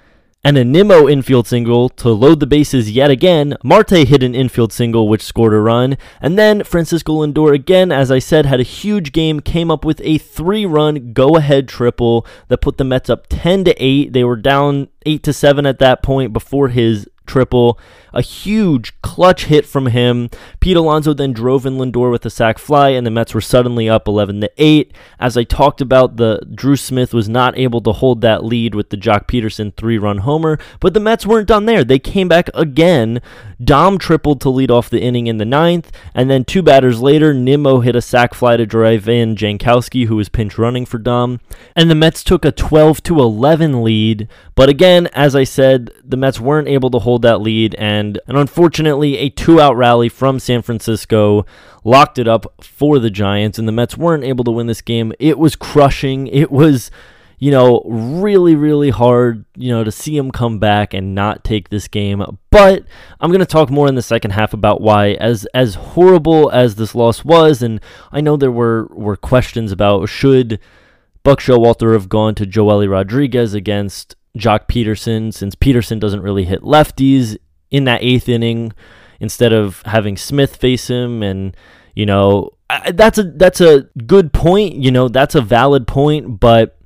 and 0.45 0.57
a 0.57 0.65
Nimmo 0.65 1.09
infield 1.09 1.49
single 1.49 1.89
to 1.89 2.11
load 2.11 2.39
the 2.39 2.47
bases 2.47 2.93
yet 2.93 3.11
again, 3.11 3.57
Marte 3.65 4.07
hit 4.07 4.23
an 4.23 4.37
infield 4.37 4.73
single, 4.73 5.09
which 5.09 5.23
scored 5.23 5.53
a 5.53 5.59
run. 5.59 5.99
And 6.21 6.39
then 6.39 6.63
Francisco 6.63 7.27
Lindor, 7.27 7.53
again, 7.53 7.91
as 7.91 8.13
I 8.13 8.21
said, 8.21 8.47
had 8.47 8.61
a 8.61 8.65
huge 8.65 9.11
game, 9.11 9.41
came 9.41 9.71
up 9.71 9.85
with 9.85 10.01
a 10.05 10.19
three 10.19 10.65
run 10.65 11.13
go 11.13 11.37
ahead 11.37 11.67
triple 11.67 12.25
that 12.47 12.61
put 12.61 12.79
the 12.79 12.85
Mets 12.85 13.11
up 13.11 13.27
10 13.29 13.65
to 13.65 13.85
8. 13.85 14.13
They 14.13 14.23
were 14.23 14.37
down 14.37 14.89
8 15.05 15.25
to 15.25 15.33
7 15.33 15.67
at 15.67 15.81
that 15.81 16.05
point 16.05 16.33
before 16.33 16.69
his 16.69 17.09
triple. 17.29 17.79
A 18.13 18.23
huge 18.23 19.01
clutch 19.03 19.45
hit 19.45 19.67
from 19.67 19.87
him. 19.87 20.31
Pete 20.61 20.77
Alonso 20.77 21.13
then 21.13 21.33
drove 21.33 21.67
in 21.67 21.77
Lindor 21.77 22.11
with 22.11 22.25
a 22.27 22.31
sac 22.31 22.59
fly, 22.59 22.89
and 22.89 23.07
the 23.07 23.11
Mets 23.11 23.35
were 23.35 23.41
suddenly 23.41 23.89
up 23.89 24.09
11 24.09 24.41
to 24.41 24.51
8. 24.57 24.93
As 25.21 25.37
I 25.37 25.45
talked 25.45 25.81
about, 25.81 26.17
the 26.17 26.41
Drew 26.53 26.77
Smith 26.77 27.13
was 27.13 27.29
not 27.29 27.57
able 27.59 27.81
to 27.83 27.93
hold 27.93 28.23
that 28.23 28.45
lead 28.45 28.75
with 28.75 28.91
the 28.91 28.97
Joc 28.97 29.27
Pederson 29.27 29.77
three-run 29.77 30.19
homer, 30.19 30.59
but 30.81 30.95
the 30.95 31.01
Mets 31.01 31.27
weren't 31.27 31.49
done 31.49 31.67
there. 31.67 31.85
They 31.85 31.99
came 31.99 32.29
back 32.29 32.49
again. 32.55 33.21
Dom 33.63 33.99
tripled 33.99 34.41
to 34.41 34.51
lead 34.51 34.71
off 34.71 34.89
the 34.89 35.01
inning 35.01 35.27
in 35.27 35.39
the 35.39 35.45
ninth, 35.45 35.91
and 36.15 36.31
then 36.31 36.45
two 36.45 36.63
batters 36.63 37.01
later, 37.01 37.35
Nimmo 37.35 37.81
hit 37.81 37.97
a 37.97 38.03
sac 38.03 38.35
fly 38.35 38.57
to 38.57 38.67
drive 38.67 39.09
in 39.09 39.35
Jankowski, 39.35 40.07
who 40.07 40.17
was 40.17 40.29
pinch 40.29 40.59
running 40.59 40.87
for 40.87 40.99
Dom, 40.99 41.41
and 41.75 41.91
the 41.91 41.95
Mets 41.97 42.23
took 42.23 42.45
a 42.45 42.53
12 42.53 43.03
to 43.05 43.19
11 43.19 43.83
lead. 43.83 44.29
But 44.55 44.69
again, 44.69 45.09
as 45.09 45.35
I 45.35 45.45
said, 45.45 45.91
the 46.05 46.17
Mets 46.17 46.39
weren't 46.39 46.69
able 46.69 46.91
to 46.91 47.01
hold 47.01 47.23
that 47.23 47.41
lead, 47.41 47.75
and, 47.77 48.21
and 48.29 48.39
unfortunately, 48.39 49.19
a 49.19 49.29
two 49.29 49.61
out 49.61 49.77
rally 49.77 50.09
from 50.09 50.39
San 50.39 50.63
Francisco 50.63 51.45
locked 51.85 52.19
it 52.19 52.29
up 52.29 52.47
for 52.63 52.99
the 52.99 53.11
Giants, 53.11 53.59
and 53.59 53.67
the 53.67 53.73
Mets 53.73 53.97
weren't 53.97 54.25
able 54.25 54.45
to 54.45 54.53
win 54.53 54.69
this 54.69 54.83
game. 54.83 55.13
It 55.19 55.39
was 55.39 55.57
crushing. 55.57 56.29
It 56.29 56.53
was 56.53 56.91
you 57.39 57.51
know, 57.51 57.83
really, 57.87 58.57
really 58.57 58.91
hard, 58.91 59.45
you 59.57 59.71
know, 59.71 59.85
to 59.85 59.93
see 59.93 60.17
him 60.17 60.31
come 60.31 60.59
back 60.59 60.93
and 60.93 61.15
not 61.15 61.45
take 61.45 61.69
this 61.69 61.87
game. 61.87 62.23
But 62.51 62.85
I'm 63.21 63.31
going 63.31 63.41
to 63.41 63.47
talk 63.47 63.71
more 63.71 63.89
in 63.89 63.95
the 63.95 64.03
second 64.03 64.33
half 64.33 64.53
about 64.53 64.81
why, 64.81 65.13
as 65.13 65.47
as 65.55 65.75
horrible 65.75 66.51
as 66.51 66.75
this 66.75 66.95
loss 66.95 67.25
was, 67.25 67.63
and 67.63 67.81
I 68.11 68.21
know 68.21 68.37
there 68.37 68.51
were 68.51 68.89
were 68.91 69.17
questions 69.17 69.71
about 69.71 70.09
should 70.09 70.59
Buck 71.23 71.41
Showalter 71.41 71.93
have 71.93 72.09
gone 72.09 72.35
to 72.37 72.47
Joely 72.47 72.91
Rodriguez 72.91 73.55
against 73.55 74.17
Joc 74.37 74.67
Pederson, 74.67 75.33
since 75.33 75.55
Pederson 75.55 76.01
doesn't 76.01 76.23
really 76.23 76.45
hit 76.45 76.63
lefties 76.63 77.37
in 77.71 77.85
that 77.85 78.03
eighth 78.03 78.29
inning, 78.29 78.73
instead 79.21 79.53
of 79.53 79.83
having 79.85 80.17
Smith 80.17 80.57
face 80.57 80.89
him, 80.89 81.23
and 81.23 81.57
you 81.95 82.07
know, 82.07 82.51
that's 82.93 83.19
a 83.19 83.25
that's 83.25 83.61
a 83.61 83.83
good 84.07 84.33
point. 84.33 84.75
You 84.75 84.91
know, 84.91 85.09
that's 85.09 85.35
a 85.37 85.41
valid 85.41 85.87
point, 85.87 86.41
but 86.41 86.78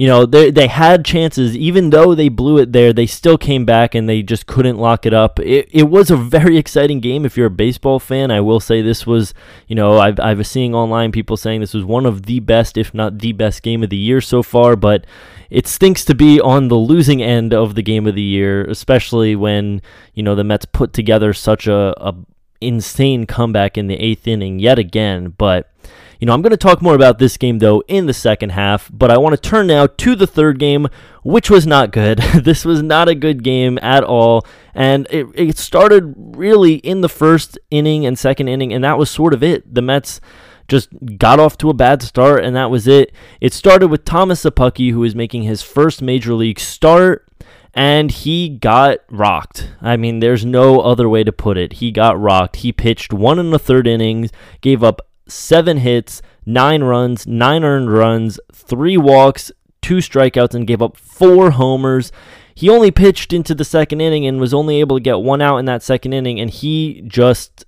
you 0.00 0.06
know, 0.06 0.24
they 0.24 0.50
they 0.50 0.66
had 0.66 1.04
chances, 1.04 1.54
even 1.54 1.90
though 1.90 2.14
they 2.14 2.30
blew 2.30 2.56
it 2.56 2.72
there, 2.72 2.90
they 2.90 3.04
still 3.04 3.36
came 3.36 3.66
back 3.66 3.94
and 3.94 4.08
they 4.08 4.22
just 4.22 4.46
couldn't 4.46 4.78
lock 4.78 5.04
it 5.04 5.12
up. 5.12 5.38
It, 5.40 5.68
it 5.70 5.90
was 5.90 6.10
a 6.10 6.16
very 6.16 6.56
exciting 6.56 7.00
game. 7.00 7.26
If 7.26 7.36
you're 7.36 7.48
a 7.48 7.50
baseball 7.50 7.98
fan, 7.98 8.30
I 8.30 8.40
will 8.40 8.60
say 8.60 8.80
this 8.80 9.06
was, 9.06 9.34
you 9.66 9.76
know, 9.76 9.98
I've, 9.98 10.18
I 10.18 10.32
was 10.32 10.48
seeing 10.48 10.74
online 10.74 11.12
people 11.12 11.36
saying 11.36 11.60
this 11.60 11.74
was 11.74 11.84
one 11.84 12.06
of 12.06 12.22
the 12.22 12.40
best, 12.40 12.78
if 12.78 12.94
not 12.94 13.18
the 13.18 13.32
best 13.32 13.62
game 13.62 13.82
of 13.82 13.90
the 13.90 13.98
year 13.98 14.22
so 14.22 14.42
far, 14.42 14.74
but 14.74 15.04
it 15.50 15.66
stinks 15.66 16.02
to 16.06 16.14
be 16.14 16.40
on 16.40 16.68
the 16.68 16.76
losing 16.76 17.22
end 17.22 17.52
of 17.52 17.74
the 17.74 17.82
game 17.82 18.06
of 18.06 18.14
the 18.14 18.22
year, 18.22 18.64
especially 18.64 19.36
when, 19.36 19.82
you 20.14 20.22
know, 20.22 20.34
the 20.34 20.44
Mets 20.44 20.64
put 20.64 20.94
together 20.94 21.34
such 21.34 21.66
a, 21.66 21.92
a 21.98 22.14
insane 22.62 23.26
comeback 23.26 23.76
in 23.76 23.86
the 23.86 23.96
eighth 23.96 24.26
inning 24.26 24.60
yet 24.60 24.78
again, 24.78 25.34
but 25.36 25.70
you 26.20 26.26
know, 26.26 26.34
I'm 26.34 26.42
going 26.42 26.50
to 26.50 26.58
talk 26.58 26.82
more 26.82 26.94
about 26.94 27.18
this 27.18 27.38
game, 27.38 27.60
though, 27.60 27.82
in 27.88 28.04
the 28.04 28.12
second 28.12 28.50
half, 28.50 28.90
but 28.92 29.10
I 29.10 29.16
want 29.16 29.34
to 29.34 29.40
turn 29.40 29.66
now 29.66 29.86
to 29.86 30.14
the 30.14 30.26
third 30.26 30.58
game, 30.58 30.86
which 31.22 31.48
was 31.48 31.66
not 31.66 31.92
good. 31.92 32.18
this 32.34 32.64
was 32.64 32.82
not 32.82 33.08
a 33.08 33.14
good 33.14 33.42
game 33.42 33.78
at 33.80 34.04
all, 34.04 34.46
and 34.74 35.06
it, 35.10 35.26
it 35.34 35.56
started 35.56 36.14
really 36.16 36.74
in 36.74 37.00
the 37.00 37.08
first 37.08 37.58
inning 37.70 38.04
and 38.04 38.18
second 38.18 38.48
inning, 38.48 38.70
and 38.70 38.84
that 38.84 38.98
was 38.98 39.10
sort 39.10 39.32
of 39.32 39.42
it. 39.42 39.74
The 39.74 39.80
Mets 39.80 40.20
just 40.68 40.90
got 41.16 41.40
off 41.40 41.56
to 41.58 41.70
a 41.70 41.74
bad 41.74 42.02
start, 42.02 42.44
and 42.44 42.54
that 42.54 42.70
was 42.70 42.86
it. 42.86 43.14
It 43.40 43.54
started 43.54 43.88
with 43.88 44.04
Thomas 44.04 44.44
Szapucki, 44.44 44.92
who 44.92 45.00
was 45.00 45.14
making 45.14 45.44
his 45.44 45.62
first 45.62 46.02
major 46.02 46.34
league 46.34 46.60
start, 46.60 47.26
and 47.72 48.10
he 48.10 48.50
got 48.50 48.98
rocked. 49.08 49.70
I 49.80 49.96
mean, 49.96 50.20
there's 50.20 50.44
no 50.44 50.80
other 50.80 51.08
way 51.08 51.24
to 51.24 51.32
put 51.32 51.56
it. 51.56 51.74
He 51.74 51.90
got 51.90 52.20
rocked. 52.20 52.56
He 52.56 52.72
pitched 52.72 53.14
one 53.14 53.38
in 53.38 53.50
the 53.52 53.58
third 53.58 53.86
innings, 53.86 54.30
gave 54.60 54.84
up 54.84 55.00
seven 55.30 55.78
hits, 55.78 56.22
nine 56.44 56.82
runs, 56.82 57.26
nine 57.26 57.64
earned 57.64 57.92
runs, 57.92 58.38
three 58.52 58.96
walks, 58.96 59.50
two 59.82 59.96
strikeouts, 59.98 60.54
and 60.54 60.66
gave 60.66 60.82
up 60.82 60.96
four 60.96 61.52
homers. 61.52 62.12
He 62.54 62.68
only 62.68 62.90
pitched 62.90 63.32
into 63.32 63.54
the 63.54 63.64
second 63.64 64.00
inning 64.00 64.26
and 64.26 64.40
was 64.40 64.52
only 64.52 64.80
able 64.80 64.96
to 64.96 65.02
get 65.02 65.20
one 65.20 65.40
out 65.40 65.58
in 65.58 65.64
that 65.66 65.82
second 65.82 66.12
inning, 66.12 66.40
and 66.40 66.50
he 66.50 67.02
just, 67.06 67.64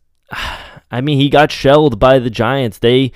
I 0.90 1.00
mean, 1.00 1.18
he 1.18 1.30
got 1.30 1.50
shelled 1.50 1.98
by 1.98 2.18
the 2.18 2.30
Giants. 2.30 2.78
They 2.78 3.12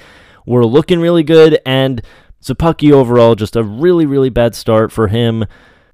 were 0.46 0.64
looking 0.64 1.00
really 1.00 1.22
good, 1.22 1.60
and 1.66 2.00
Szapucki 2.42 2.92
overall, 2.92 3.34
just 3.34 3.56
a 3.56 3.62
really, 3.62 4.06
really 4.06 4.30
bad 4.30 4.54
start 4.54 4.92
for 4.92 5.08
him, 5.08 5.44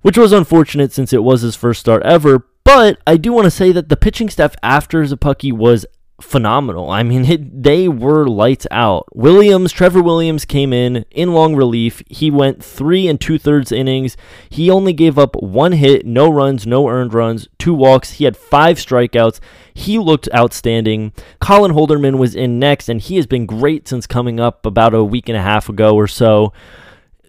which 0.02 0.18
was 0.18 0.32
unfortunate 0.32 0.92
since 0.92 1.12
it 1.12 1.24
was 1.24 1.40
his 1.40 1.56
first 1.56 1.80
start 1.80 2.02
ever. 2.02 2.46
But 2.64 2.98
I 3.06 3.16
do 3.16 3.32
want 3.32 3.46
to 3.46 3.50
say 3.50 3.72
that 3.72 3.88
the 3.88 3.96
pitching 3.96 4.28
staff 4.28 4.54
after 4.62 5.02
Szapucki 5.02 5.52
was 5.52 5.86
phenomenal. 6.20 6.90
I 6.90 7.02
mean, 7.02 7.24
it, 7.30 7.62
they 7.62 7.88
were 7.88 8.26
lights 8.26 8.66
out. 8.70 9.06
Williams, 9.14 9.72
Trevor 9.72 10.02
Williams 10.02 10.44
came 10.44 10.72
in 10.72 11.04
in 11.10 11.32
long 11.32 11.54
relief. 11.54 12.02
He 12.08 12.30
went 12.30 12.62
three 12.62 13.08
and 13.08 13.20
two 13.20 13.38
thirds 13.38 13.72
innings. 13.72 14.16
He 14.48 14.70
only 14.70 14.92
gave 14.92 15.18
up 15.18 15.36
one 15.36 15.72
hit, 15.72 16.06
no 16.06 16.30
runs, 16.30 16.66
no 16.66 16.88
earned 16.88 17.14
runs, 17.14 17.48
two 17.58 17.74
walks. 17.74 18.12
He 18.12 18.24
had 18.24 18.36
five 18.36 18.76
strikeouts. 18.76 19.40
He 19.74 19.98
looked 19.98 20.28
outstanding. 20.34 21.12
Colin 21.40 21.72
Holderman 21.72 22.18
was 22.18 22.34
in 22.34 22.58
next, 22.58 22.88
and 22.88 23.00
he 23.00 23.16
has 23.16 23.26
been 23.26 23.46
great 23.46 23.88
since 23.88 24.06
coming 24.06 24.38
up 24.38 24.66
about 24.66 24.94
a 24.94 25.04
week 25.04 25.28
and 25.28 25.38
a 25.38 25.42
half 25.42 25.68
ago 25.68 25.94
or 25.94 26.06
so 26.06 26.52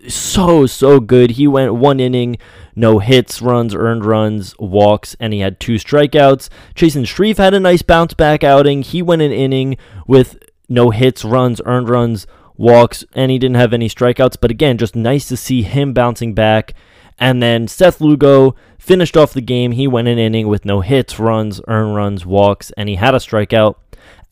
so 0.07 0.65
so 0.65 0.99
good. 0.99 1.31
He 1.31 1.47
went 1.47 1.75
one 1.75 1.99
inning, 1.99 2.37
no 2.75 2.99
hits, 2.99 3.41
runs, 3.41 3.75
earned 3.75 4.05
runs, 4.05 4.55
walks, 4.59 5.15
and 5.19 5.33
he 5.33 5.39
had 5.39 5.59
two 5.59 5.75
strikeouts. 5.75 6.49
Chasen 6.75 7.07
Shreve 7.07 7.37
had 7.37 7.53
a 7.53 7.59
nice 7.59 7.81
bounce 7.81 8.13
back 8.13 8.43
outing. 8.43 8.81
He 8.81 9.01
went 9.01 9.21
an 9.21 9.31
inning 9.31 9.77
with 10.07 10.37
no 10.69 10.89
hits, 10.89 11.23
runs, 11.23 11.61
earned 11.65 11.89
runs, 11.89 12.25
walks, 12.57 13.03
and 13.13 13.31
he 13.31 13.39
didn't 13.39 13.57
have 13.57 13.73
any 13.73 13.89
strikeouts. 13.89 14.37
But 14.39 14.51
again, 14.51 14.77
just 14.77 14.95
nice 14.95 15.27
to 15.27 15.37
see 15.37 15.61
him 15.61 15.93
bouncing 15.93 16.33
back. 16.33 16.73
And 17.19 17.41
then 17.41 17.67
Seth 17.67 18.01
Lugo 18.01 18.55
finished 18.79 19.15
off 19.15 19.33
the 19.33 19.41
game. 19.41 19.73
He 19.73 19.87
went 19.87 20.07
an 20.07 20.17
inning 20.17 20.47
with 20.47 20.65
no 20.65 20.81
hits, 20.81 21.19
runs, 21.19 21.61
earned 21.67 21.95
runs, 21.95 22.25
walks, 22.25 22.71
and 22.71 22.89
he 22.89 22.95
had 22.95 23.13
a 23.13 23.19
strikeout. 23.19 23.75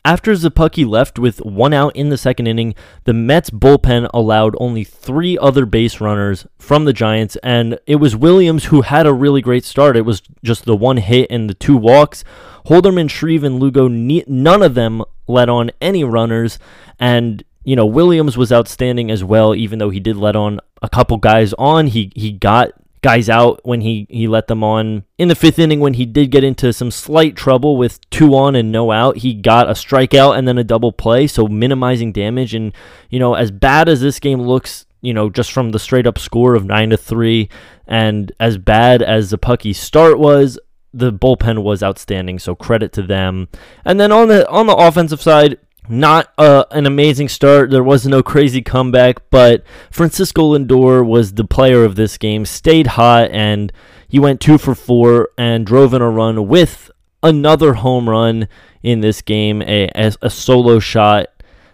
After 0.04 0.32
Szapucki 0.32 0.88
left 0.88 1.20
with 1.20 1.46
one 1.46 1.74
out 1.74 1.96
in 1.96 2.10
the 2.10 2.18
second 2.18 2.48
inning, 2.48 2.74
the 3.04 3.14
Mets 3.14 3.52
bullpen 3.52 4.10
allowed 4.12 4.56
only 4.60 4.84
three 4.84 5.38
other 5.38 5.68
base 5.68 6.02
runners 6.02 6.48
from 6.58 6.86
the 6.86 6.94
Giants, 6.94 7.36
and 7.44 7.80
it 7.86 7.98
was 7.98 8.16
Williams 8.16 8.66
who 8.66 8.82
had 8.82 9.06
a 9.06 9.14
really 9.14 9.42
great 9.42 9.64
start. 9.64 9.96
It 9.96 10.02
was 10.02 10.24
just 10.44 10.66
the 10.66 10.76
one 10.76 10.98
hit 10.98 11.28
and 11.30 11.48
the 11.48 11.54
two 11.54 11.78
walks. 11.78 12.24
Holderman, 12.66 13.12
Shreve, 13.12 13.44
and 13.44 13.60
Lugo, 13.60 13.88
none 13.88 14.64
of 14.64 14.74
them 14.74 15.04
let 15.28 15.50
on 15.50 15.70
any 15.80 16.04
runners, 16.04 16.58
and 17.00 17.44
you 17.64 17.76
know 17.76 17.86
Williams 17.86 18.36
was 18.36 18.52
outstanding 18.52 19.12
as 19.12 19.24
well. 19.24 19.54
Even 19.54 19.78
though 19.78 19.92
he 19.92 20.00
did 20.00 20.18
let 20.18 20.36
on 20.36 20.60
a 20.82 20.90
couple 20.90 21.18
guys 21.18 21.54
on, 21.60 21.86
he 21.86 22.12
he 22.16 22.32
got 22.32 22.72
guys 23.02 23.30
out 23.30 23.60
when 23.64 23.82
he, 23.82 24.06
he 24.10 24.28
let 24.28 24.48
them 24.48 24.64
on. 24.64 25.04
In 25.18 25.28
the 25.28 25.36
fifth 25.36 25.60
inning, 25.60 25.80
when 25.80 25.96
he 25.96 26.06
did 26.06 26.32
get 26.32 26.44
into 26.44 26.72
some 26.72 26.92
slight 26.92 27.36
trouble 27.36 27.78
with 27.78 28.00
two 28.10 28.36
on 28.36 28.56
and 28.56 28.72
no 28.72 28.92
out, 28.92 29.18
he 29.18 29.34
got 29.34 29.70
a 29.70 29.74
strikeout 29.74 30.38
and 30.38 30.48
then 30.48 30.58
a 30.58 30.64
double 30.64 30.92
play, 30.92 31.28
so 31.28 31.48
minimizing 31.48 32.12
damage. 32.12 32.54
And, 32.54 32.74
you 33.10 33.20
know, 33.20 33.34
as 33.34 33.52
bad 33.52 33.90
as 33.90 34.02
this 34.02 34.20
game 34.20 34.42
looks, 34.42 34.86
you 35.02 35.14
know, 35.14 35.30
just 35.30 35.52
from 35.52 35.72
the 35.72 35.80
straight 35.80 36.08
up 36.08 36.20
score 36.20 36.54
of 36.56 36.66
9 36.66 36.92
to 36.92 36.98
3, 36.98 37.50
and 37.88 38.32
as 38.40 38.58
bad 38.58 39.02
as 39.02 39.32
Szapucki's 39.32 39.80
start 39.80 40.20
was, 40.20 40.60
the 40.94 41.12
bullpen 41.12 41.64
was 41.64 41.82
outstanding, 41.82 42.38
so 42.38 42.54
credit 42.54 42.92
to 42.94 43.02
them. 43.02 43.48
And 43.86 44.00
then 44.00 44.12
on 44.12 44.28
the 44.28 44.48
on 44.50 44.68
the 44.68 44.76
offensive 44.76 45.22
side, 45.22 45.58
not 45.90 46.32
uh, 46.38 46.66
an 46.72 46.86
amazing 46.86 47.30
start. 47.30 47.72
There 47.72 47.84
was 47.84 48.06
no 48.06 48.22
crazy 48.22 48.62
comeback, 48.62 49.30
but 49.30 49.64
Francisco 49.90 50.56
Lindor 50.56 51.06
was 51.06 51.34
the 51.34 51.44
player 51.44 51.84
of 51.84 51.96
this 51.96 52.18
game. 52.18 52.46
Stayed 52.46 52.88
hot, 52.88 53.32
and 53.32 53.72
he 54.08 54.20
went 54.20 54.42
two 54.42 54.58
for 54.58 54.76
four 54.76 55.30
and 55.38 55.66
drove 55.66 55.94
in 55.94 56.02
a 56.02 56.10
run 56.10 56.48
with 56.48 56.92
another 57.24 57.76
home 57.76 58.10
run 58.10 58.48
in 58.84 59.02
this 59.02 59.22
game, 59.22 59.62
a, 59.64 59.90
a, 59.96 60.14
a 60.22 60.30
solo 60.30 60.80
shot 60.80 61.28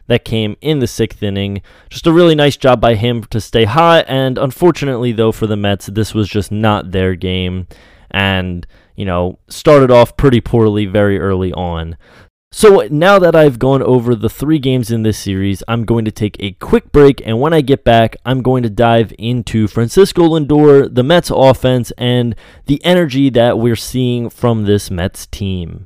that 0.07 0.25
came 0.25 0.55
in 0.61 0.79
the 0.79 0.87
sixth 0.87 1.21
inning. 1.21 1.61
Just 1.89 2.07
a 2.07 2.13
really 2.13 2.35
nice 2.35 2.57
job 2.57 2.79
by 2.79 2.95
him 2.95 3.23
to 3.25 3.41
stay 3.41 3.65
hot, 3.65 4.05
and 4.07 4.37
unfortunately, 4.37 5.11
though, 5.11 5.31
for 5.31 5.47
the 5.47 5.57
Mets, 5.57 5.87
this 5.87 6.13
was 6.13 6.29
just 6.29 6.51
not 6.51 6.91
their 6.91 7.15
game, 7.15 7.67
and 8.09 8.65
you 8.95 9.05
know, 9.05 9.37
started 9.47 9.91
off 9.91 10.17
pretty 10.17 10.41
poorly 10.41 10.85
very 10.85 11.19
early 11.19 11.53
on. 11.53 11.95
So 12.57 12.87
now 12.89 13.19
that 13.19 13.35
I've 13.35 13.59
gone 13.59 13.83
over 13.83 14.15
the 14.15 14.31
three 14.31 14.57
games 14.57 14.89
in 14.89 15.03
this 15.03 15.19
series, 15.19 15.61
I'm 15.67 15.85
going 15.85 16.05
to 16.05 16.11
take 16.11 16.37
a 16.39 16.53
quick 16.53 16.91
break, 16.91 17.21
and 17.23 17.39
when 17.39 17.53
I 17.53 17.61
get 17.61 17.83
back, 17.83 18.15
I'm 18.25 18.41
going 18.41 18.63
to 18.63 18.69
dive 18.71 19.13
into 19.19 19.67
Francisco 19.67 20.23
Lindor, 20.23 20.91
the 20.91 21.03
Mets 21.03 21.29
offense, 21.31 21.91
and 21.99 22.35
the 22.65 22.83
energy 22.83 23.29
that 23.29 23.59
we're 23.59 23.75
seeing 23.75 24.31
from 24.31 24.63
this 24.63 24.89
Mets 24.89 25.27
team. 25.27 25.85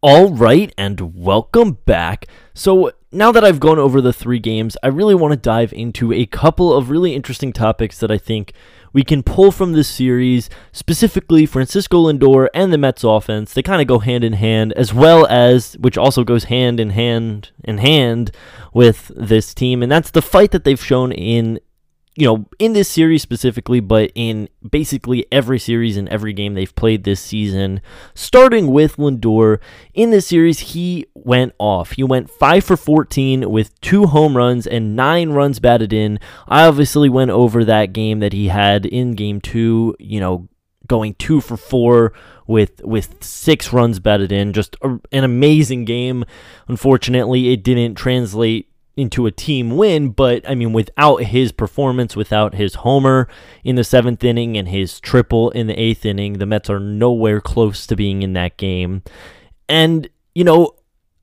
All 0.00 0.30
right, 0.30 0.72
and 0.78 1.16
welcome 1.16 1.78
back. 1.84 2.26
So, 2.54 2.92
now 3.10 3.32
that 3.32 3.42
I've 3.42 3.58
gone 3.58 3.80
over 3.80 4.00
the 4.00 4.12
three 4.12 4.38
games, 4.38 4.76
I 4.84 4.86
really 4.86 5.16
want 5.16 5.32
to 5.32 5.36
dive 5.36 5.72
into 5.72 6.12
a 6.12 6.26
couple 6.26 6.72
of 6.72 6.90
really 6.90 7.16
interesting 7.16 7.52
topics 7.52 7.98
that 7.98 8.10
I 8.12 8.18
think 8.18 8.52
we 8.92 9.02
can 9.02 9.22
pull 9.22 9.52
from 9.52 9.72
this 9.72 9.88
series, 9.88 10.48
specifically 10.72 11.46
Francisco 11.46 12.10
Lindor 12.10 12.48
and 12.54 12.72
the 12.72 12.78
Mets 12.78 13.04
offense. 13.04 13.52
They 13.52 13.62
kind 13.62 13.80
of 13.80 13.86
go 13.86 13.98
hand 13.98 14.24
in 14.24 14.34
hand, 14.34 14.72
as 14.74 14.92
well 14.94 15.26
as, 15.26 15.74
which 15.74 15.98
also 15.98 16.24
goes 16.24 16.44
hand 16.44 16.80
in 16.80 16.90
hand 16.90 17.50
in 17.64 17.78
hand 17.78 18.30
with 18.72 19.10
this 19.16 19.54
team, 19.54 19.82
and 19.82 19.90
that's 19.90 20.10
the 20.10 20.22
fight 20.22 20.50
that 20.52 20.64
they've 20.64 20.82
shown 20.82 21.12
in 21.12 21.60
you 22.18 22.26
know, 22.26 22.48
in 22.58 22.72
this 22.72 22.88
series 22.88 23.22
specifically, 23.22 23.78
but 23.78 24.10
in 24.16 24.48
basically 24.68 25.24
every 25.30 25.60
series 25.60 25.96
and 25.96 26.08
every 26.08 26.32
game 26.32 26.54
they've 26.54 26.74
played 26.74 27.04
this 27.04 27.20
season. 27.20 27.80
Starting 28.12 28.72
with 28.72 28.96
Lindor, 28.96 29.60
in 29.94 30.10
this 30.10 30.26
series, 30.26 30.58
he 30.58 31.06
went 31.14 31.54
off. 31.60 31.92
He 31.92 32.02
went 32.02 32.28
5 32.28 32.64
for 32.64 32.76
14 32.76 33.48
with 33.48 33.80
two 33.80 34.06
home 34.06 34.36
runs 34.36 34.66
and 34.66 34.96
nine 34.96 35.30
runs 35.30 35.60
batted 35.60 35.92
in. 35.92 36.18
I 36.48 36.66
obviously 36.66 37.08
went 37.08 37.30
over 37.30 37.64
that 37.64 37.92
game 37.92 38.18
that 38.18 38.32
he 38.32 38.48
had 38.48 38.84
in 38.84 39.12
game 39.12 39.40
two, 39.40 39.94
you 40.00 40.18
know, 40.18 40.48
going 40.88 41.14
two 41.14 41.40
for 41.40 41.56
four 41.56 42.12
with 42.48 42.82
with 42.82 43.22
six 43.22 43.72
runs 43.72 44.00
batted 44.00 44.32
in. 44.32 44.52
Just 44.52 44.74
a, 44.82 44.98
an 45.12 45.22
amazing 45.22 45.84
game. 45.84 46.24
Unfortunately, 46.66 47.52
it 47.52 47.62
didn't 47.62 47.94
translate 47.94 48.67
into 48.98 49.26
a 49.26 49.30
team 49.30 49.76
win, 49.76 50.10
but 50.10 50.48
I 50.48 50.54
mean, 50.54 50.72
without 50.72 51.22
his 51.22 51.52
performance, 51.52 52.16
without 52.16 52.54
his 52.54 52.76
homer 52.76 53.28
in 53.62 53.76
the 53.76 53.84
seventh 53.84 54.24
inning 54.24 54.56
and 54.56 54.68
his 54.68 55.00
triple 55.00 55.50
in 55.50 55.66
the 55.66 55.80
eighth 55.80 56.04
inning, 56.04 56.34
the 56.34 56.46
Mets 56.46 56.68
are 56.68 56.80
nowhere 56.80 57.40
close 57.40 57.86
to 57.86 57.96
being 57.96 58.22
in 58.22 58.32
that 58.34 58.56
game. 58.56 59.02
And, 59.68 60.08
you 60.34 60.44
know, 60.44 60.74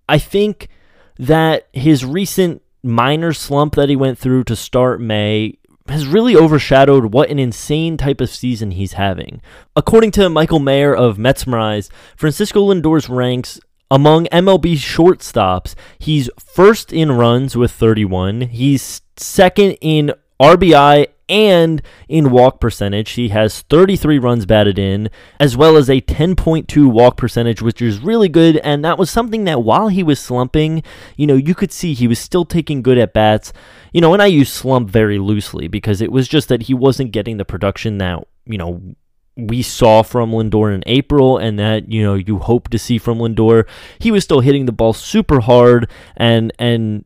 I 0.08 0.18
think 0.18 0.70
that 1.18 1.68
his 1.74 2.06
recent 2.06 2.62
minor 2.84 3.34
slump 3.34 3.76
that 3.76 3.90
he 3.90 3.96
went 3.96 4.18
through 4.18 4.44
to 4.46 4.56
start 4.56 5.02
May 5.02 5.58
has 5.88 6.08
really 6.08 6.36
overshadowed 6.36 7.14
what 7.14 7.30
an 7.30 7.38
insane 7.38 7.96
type 7.98 8.20
of 8.20 8.30
season 8.30 8.72
he's 8.72 8.94
having. 8.94 9.42
According 9.76 10.12
to 10.12 10.30
Michael 10.30 10.60
Mayer 10.60 10.96
of 10.96 11.18
Metsmerize, 11.18 11.90
Francisco 12.16 12.62
Lindor's 12.62 13.08
ranks 13.08 13.60
among 13.92 14.26
MLB 14.26 14.74
shortstops, 14.74 15.76
he's 16.00 16.30
first 16.40 16.92
in 16.92 17.12
runs 17.12 17.56
with 17.56 17.72
31. 17.72 18.42
He's 18.42 19.02
second 19.18 19.78
in 19.82 20.14
RBI 20.40 21.08
and 21.28 21.82
in 22.08 22.30
walk 22.32 22.60
percentage. 22.60 23.12
He 23.12 23.30
has 23.30 23.62
33 23.64 24.20
runs 24.20 24.46
batted 24.46 24.78
in, 24.78 25.10
as 25.40 25.58
well 25.58 25.76
as 25.76 25.90
a 25.90 26.02
10.2 26.02 26.92
walk 26.92 27.18
percentage, 27.18 27.62
which 27.62 27.82
is 27.82 28.00
really 28.00 28.30
good. 28.30 28.58
And 28.58 28.84
that 28.86 28.98
was 28.98 29.10
something 29.10 29.46
that 29.46 29.64
while 29.64 29.88
he 29.88 30.04
was 30.04 30.20
slumping, 30.20 30.84
you 31.16 31.28
know, 31.28 31.36
you 31.36 31.56
could 31.56 31.72
see 31.72 31.94
he 31.94 32.08
was 32.08 32.20
still 32.20 32.46
taking 32.46 32.82
good 32.82 32.98
at 32.98 33.14
bats. 33.14 33.54
You 33.92 34.02
know, 34.02 34.14
and 34.14 34.22
I 34.22 34.28
use 34.28 34.52
slump 34.52 34.90
very 34.90 35.18
loosely 35.18 35.68
because 35.68 36.02
it 36.02 36.12
was 36.12 36.28
just 36.28 36.50
that 36.50 36.64
he 36.64 36.74
wasn't 36.74 37.12
getting 37.12 37.38
the 37.38 37.46
production 37.46 37.98
that, 38.00 38.28
you 38.46 38.58
know, 38.58 38.96
we 39.38 39.62
saw 39.62 40.02
from 40.02 40.32
Lindor 40.32 40.74
in 40.74 40.84
April 40.86 41.38
and 41.38 41.60
that 41.60 41.92
you 41.92 42.02
know 42.02 42.16
you 42.16 42.40
hope 42.40 42.70
to 42.70 42.80
see 42.80 42.98
from 42.98 43.20
Lindor. 43.20 43.66
He 44.00 44.12
was 44.12 44.24
still 44.24 44.40
hitting 44.40 44.66
the 44.66 44.72
ball 44.72 44.94
super 44.94 45.42
hard 45.42 45.90
and 46.16 46.54
and 46.58 47.06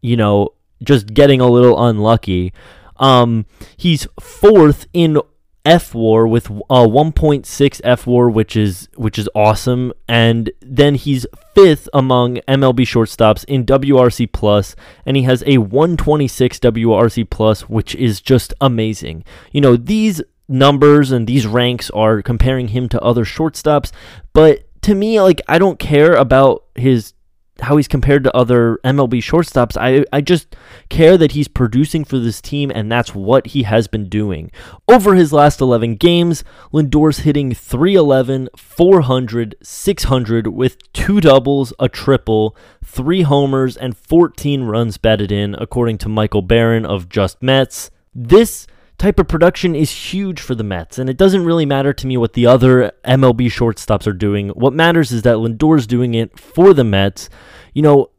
you 0.00 0.16
know 0.16 0.50
just 0.82 1.14
getting 1.14 1.40
a 1.40 1.48
little 1.48 1.84
unlucky. 1.84 2.52
Um, 2.96 3.46
he's 3.76 4.06
fourth 4.20 4.86
in 4.92 5.18
F 5.64 5.94
war 5.94 6.26
with 6.26 6.50
uh, 6.50 6.86
1.6 6.86 7.80
F 7.84 8.06
war, 8.06 8.28
which 8.28 8.56
is 8.56 8.88
which 8.96 9.18
is 9.18 9.28
awesome, 9.34 9.92
and 10.08 10.50
then 10.60 10.96
he's 10.96 11.24
fifth 11.54 11.88
among 11.92 12.36
MLB 12.48 12.80
shortstops 12.80 13.44
in 13.44 13.64
WRC 13.64 14.32
plus, 14.32 14.74
and 15.06 15.16
he 15.16 15.22
has 15.22 15.44
a 15.46 15.58
126 15.58 16.58
WRC 16.58 17.30
plus, 17.30 17.68
which 17.68 17.94
is 17.94 18.20
just 18.20 18.52
amazing. 18.60 19.22
You 19.52 19.60
know 19.60 19.76
these 19.76 20.20
numbers 20.48 21.12
and 21.12 21.26
these 21.26 21.46
ranks 21.46 21.90
are 21.90 22.22
comparing 22.22 22.68
him 22.68 22.88
to 22.90 23.00
other 23.00 23.24
shortstops, 23.24 23.92
but 24.32 24.64
to 24.82 24.94
me, 24.94 25.20
like 25.20 25.40
I 25.48 25.58
don't 25.58 25.78
care 25.78 26.14
about 26.14 26.64
his 26.74 27.14
how 27.60 27.76
he's 27.76 27.86
compared 27.86 28.24
to 28.24 28.36
other 28.36 28.78
MLB 28.84 29.18
shortstops. 29.18 29.76
I 29.80 30.04
I 30.12 30.20
just 30.20 30.56
care 30.88 31.16
that 31.16 31.32
he's 31.32 31.48
producing 31.48 32.04
for 32.04 32.18
this 32.18 32.40
team 32.40 32.72
and 32.74 32.90
that's 32.90 33.14
what 33.14 33.48
he 33.48 33.62
has 33.62 33.86
been 33.86 34.08
doing. 34.08 34.50
Over 34.88 35.14
his 35.14 35.32
last 35.32 35.60
11 35.60 35.96
games, 35.96 36.42
Lindor's 36.72 37.18
hitting 37.18 37.54
311, 37.54 38.48
400, 38.56 39.54
600 39.62 40.46
with 40.48 40.92
two 40.92 41.20
doubles, 41.20 41.72
a 41.78 41.88
triple, 41.88 42.56
three 42.84 43.22
homers 43.22 43.76
and 43.76 43.96
14 43.96 44.64
runs 44.64 44.98
batted 44.98 45.30
in 45.30 45.54
according 45.58 45.98
to 45.98 46.08
Michael 46.08 46.42
Baron 46.42 46.84
of 46.84 47.08
Just 47.08 47.42
Mets. 47.42 47.90
This 48.14 48.66
type 49.02 49.18
of 49.18 49.26
production 49.26 49.74
is 49.74 49.90
huge 49.90 50.40
for 50.40 50.54
the 50.54 50.62
Mets, 50.62 50.96
and 50.96 51.10
it 51.10 51.16
doesn't 51.16 51.44
really 51.44 51.66
matter 51.66 51.92
to 51.92 52.06
me 52.06 52.16
what 52.16 52.34
the 52.34 52.46
other 52.46 52.92
MLB 53.04 53.46
shortstops 53.46 54.06
are 54.06 54.12
doing. 54.12 54.50
What 54.50 54.72
matters 54.72 55.10
is 55.10 55.22
that 55.22 55.38
Lindor's 55.38 55.88
doing 55.88 56.14
it 56.14 56.38
for 56.38 56.72
the 56.72 56.84
Mets. 56.84 57.28
You 57.74 57.82
know, 57.82 58.10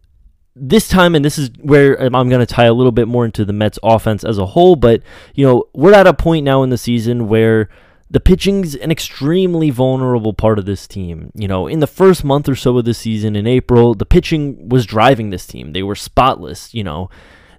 this 0.58 0.90
time, 0.90 1.16
and 1.16 1.24
this 1.24 1.38
is 1.38 1.52
where 1.62 1.96
I'm 1.96 2.12
going 2.12 2.46
to 2.46 2.46
tie 2.46 2.66
a 2.66 2.74
little 2.74 2.92
bit 2.92 3.08
more 3.08 3.24
into 3.24 3.46
the 3.46 3.54
Mets 3.54 3.80
offense 3.82 4.25
as 4.25 4.38
a 4.38 4.46
whole, 4.46 4.75
but, 4.75 5.02
you 5.34 5.46
know, 5.46 5.63
we're 5.74 5.94
at 5.94 6.06
a 6.06 6.13
point 6.13 6.44
now 6.44 6.63
in 6.63 6.70
the 6.70 6.78
season 6.78 7.30
where 7.30 7.70
the 8.12 8.20
pitching's 8.20 8.75
an 8.75 8.92
extremely 8.92 9.70
vulnerable 9.70 10.34
part 10.34 10.60
of 10.60 10.66
this 10.66 10.86
team. 10.86 11.32
You 11.34 11.48
know, 11.48 11.66
in 11.66 11.80
the 11.80 11.88
first 11.88 12.25
month 12.25 12.50
or 12.50 12.56
so 12.56 12.78
of 12.78 12.84
the 12.84 12.94
season 12.94 13.38
in 13.38 13.48
April, 13.48 13.96
the 13.96 14.06
pitching 14.06 14.68
was 14.68 14.86
driving 14.86 15.30
this 15.30 15.48
team. 15.48 15.72
They 15.72 15.82
were 15.82 15.96
spotless, 15.96 16.74
you 16.74 16.84
know. 16.84 17.10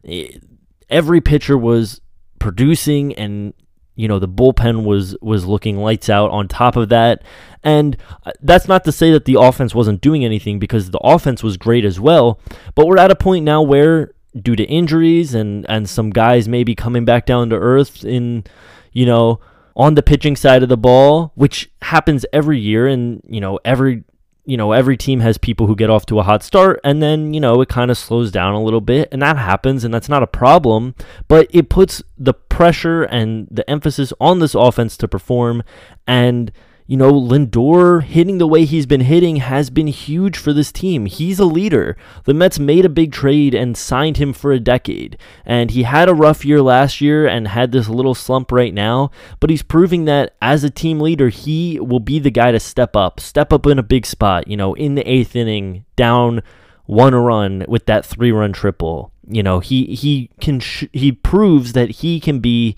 Eh, 0.05 0.39
every 0.91 1.23
pitcher 1.23 1.57
was 1.57 2.03
producing 2.45 3.15
and 3.15 3.55
you 3.97 4.07
know 4.07 4.19
the 4.19 4.29
bullpen 4.29 4.85
was 4.85 5.17
was 5.23 5.47
looking 5.47 5.79
lights 5.79 6.11
out 6.11 6.31
on 6.31 6.47
top 6.47 6.77
of 6.77 6.91
that. 6.91 7.23
And 7.63 7.97
uh, 8.27 8.33
that's 8.43 8.69
not 8.69 8.85
to 8.85 8.93
say 8.93 9.11
that 9.13 9.25
the 9.25 9.37
offense 9.41 9.75
wasn't 9.75 10.03
doing 10.03 10.23
anything 10.23 10.59
because 10.59 10.91
the 10.91 10.99
offense 10.99 11.43
was 11.43 11.57
great 11.57 11.87
as 11.87 11.99
well 11.99 12.39
but 12.75 12.87
we're 12.87 12.99
at 12.99 13.11
a 13.11 13.17
point 13.17 13.43
now 13.43 13.63
where 13.63 14.13
due 14.41 14.55
to 14.57 14.65
injuries 14.65 15.35
and 15.35 15.65
and 15.69 15.89
some 15.89 16.11
guys 16.11 16.47
maybe 16.47 16.75
coming 16.75 17.07
back 17.07 17.25
down 17.25 17.49
to 17.49 17.57
earth 17.57 18.05
in 18.05 18.45
you 18.93 19.07
know 19.07 19.41
on 19.75 19.95
the 19.95 20.03
pitching 20.03 20.37
side 20.37 20.63
of 20.63 20.69
the 20.69 20.77
ball 20.77 21.33
which 21.37 21.71
happens 21.81 22.27
every 22.33 22.59
year 22.59 22.87
and 22.87 23.23
you 23.27 23.41
know 23.41 23.59
every 23.65 24.05
you 24.45 24.57
know, 24.57 24.73
every 24.73 24.97
team 24.97 25.21
has 25.21 25.39
people 25.39 25.67
who 25.67 25.75
get 25.75 25.91
off 25.91 26.05
to 26.07 26.19
a 26.19 26.23
hot 26.23 26.43
start 26.43 26.81
and 26.85 27.03
then, 27.03 27.33
you 27.33 27.41
know, 27.41 27.61
it 27.61 27.69
kind 27.69 27.91
of 27.91 27.97
slows 27.97 28.31
down 28.31 28.55
a 28.55 28.63
little 28.63 28.81
bit 28.81 29.09
and 29.11 29.23
that 29.23 29.39
happens 29.39 29.85
and 29.85 29.95
that's 29.95 30.09
not 30.09 30.23
a 30.23 30.27
problem, 30.27 30.95
but 31.29 31.47
it 31.51 31.71
puts 31.71 32.03
the 32.19 32.35
pressure 32.35 33.05
and 33.05 33.49
the 33.51 33.69
emphasis 33.71 34.13
on 34.21 34.41
this 34.41 34.55
offense 34.55 34.97
to 34.99 35.09
perform 35.09 35.63
and 36.07 36.53
you 36.87 36.99
know, 36.99 37.13
Lindor 37.13 38.03
hitting 38.03 38.37
the 38.37 38.47
way 38.47 38.67
he's 38.67 38.85
been 38.85 39.01
hitting 39.01 39.37
has 39.37 39.71
been 39.71 39.87
huge 39.87 40.37
for 40.37 40.53
this 40.53 40.71
team. 40.71 41.07
He's 41.07 41.39
a 41.39 41.47
leader. 41.47 41.97
The 42.25 42.35
Mets 42.35 42.59
made 42.59 42.85
a 42.85 42.91
big 42.91 43.11
trade 43.11 43.55
and 43.55 43.75
signed 43.75 44.19
him 44.19 44.35
for 44.35 44.53
a 44.53 44.61
decade. 44.61 45.17
And 45.47 45.71
he 45.71 45.85
had 45.85 46.11
a 46.11 46.15
rough 46.15 46.45
year 46.45 46.61
last 46.61 47.01
year 47.01 47.27
and 47.27 47.49
had 47.49 47.73
this 47.73 47.89
little 47.89 48.15
slump 48.15 48.53
right 48.53 48.75
now, 48.75 49.11
but 49.41 49.49
he's 49.49 49.63
proving 49.63 50.05
that 50.05 50.35
as 50.43 50.63
a 50.63 50.71
team 50.71 51.01
leader, 51.01 51.31
he 51.31 51.81
will 51.81 52.01
be 52.01 52.19
the 52.19 52.31
guy 52.31 52.53
to 52.53 52.61
step 52.61 52.95
up, 52.95 53.19
step 53.19 53.51
up 53.51 53.67
in 53.67 53.79
a 53.79 53.83
big 53.83 54.05
spot, 54.05 54.47
you 54.47 54.57
know, 54.57 54.75
in 54.75 54.95
the 54.95 55.09
eighth 55.11 55.35
inning, 55.35 55.87
down 55.97 56.43
one 56.85 57.15
run 57.15 57.65
with 57.67 57.87
that 57.87 58.05
three 58.05 58.31
run 58.31 58.53
triple. 58.53 59.11
You 59.27 59.43
know, 59.43 59.61
he 59.61 59.95
he 59.95 60.29
can 60.39 60.61
sh- 60.61 60.85
he 60.93 61.13
proves 61.13 61.73
that 61.73 61.91
he 61.91 62.21
can 62.21 62.41
be 62.41 62.77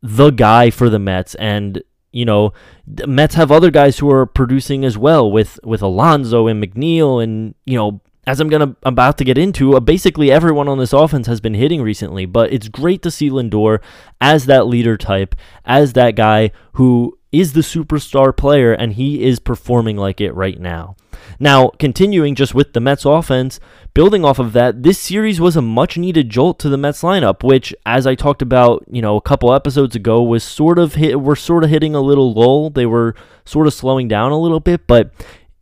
the 0.00 0.30
guy 0.30 0.70
for 0.70 0.88
the 0.88 1.00
Mets 1.00 1.34
and 1.34 1.82
you 2.12 2.24
know, 2.24 2.52
the 2.86 3.06
Mets 3.06 3.34
have 3.34 3.52
other 3.52 3.70
guys 3.70 3.98
who 3.98 4.10
are 4.10 4.26
producing 4.26 4.84
as 4.84 4.98
well 4.98 5.30
with 5.30 5.60
with 5.64 5.82
Alonso 5.82 6.46
and 6.46 6.62
McNeil 6.62 7.22
and 7.22 7.54
you 7.64 7.76
know 7.76 8.00
as 8.26 8.38
I'm 8.38 8.48
gonna 8.48 8.76
about 8.82 9.18
to 9.18 9.24
get 9.24 9.38
into, 9.38 9.76
uh, 9.76 9.80
basically 9.80 10.30
everyone 10.30 10.68
on 10.68 10.78
this 10.78 10.92
offense 10.92 11.26
has 11.26 11.40
been 11.40 11.54
hitting 11.54 11.82
recently. 11.82 12.26
But 12.26 12.52
it's 12.52 12.68
great 12.68 13.02
to 13.02 13.10
see 13.10 13.30
Lindor 13.30 13.80
as 14.20 14.46
that 14.46 14.66
leader 14.66 14.96
type, 14.96 15.34
as 15.64 15.94
that 15.94 16.16
guy 16.16 16.50
who 16.74 17.18
is 17.32 17.54
the 17.54 17.60
superstar 17.60 18.36
player, 18.36 18.72
and 18.72 18.92
he 18.94 19.24
is 19.24 19.38
performing 19.38 19.96
like 19.96 20.20
it 20.20 20.32
right 20.32 20.60
now. 20.60 20.96
Now, 21.42 21.68
continuing 21.78 22.34
just 22.34 22.54
with 22.54 22.74
the 22.74 22.80
Mets 22.80 23.06
offense, 23.06 23.58
building 23.94 24.26
off 24.26 24.38
of 24.38 24.52
that, 24.52 24.82
this 24.82 24.98
series 24.98 25.40
was 25.40 25.56
a 25.56 25.62
much 25.62 25.96
needed 25.96 26.28
jolt 26.28 26.58
to 26.58 26.68
the 26.68 26.76
Mets 26.76 27.00
lineup, 27.00 27.42
which, 27.42 27.74
as 27.86 28.06
I 28.06 28.14
talked 28.14 28.42
about, 28.42 28.84
you 28.90 29.00
know, 29.00 29.16
a 29.16 29.22
couple 29.22 29.54
episodes 29.54 29.96
ago, 29.96 30.22
was 30.22 30.44
sort 30.44 30.78
of 30.78 30.96
hit, 30.96 31.18
were 31.18 31.34
sort 31.34 31.64
of 31.64 31.70
hitting 31.70 31.94
a 31.94 32.02
little 32.02 32.34
lull. 32.34 32.68
They 32.68 32.84
were 32.84 33.14
sort 33.46 33.66
of 33.66 33.72
slowing 33.72 34.06
down 34.06 34.32
a 34.32 34.38
little 34.38 34.60
bit, 34.60 34.86
but 34.86 35.12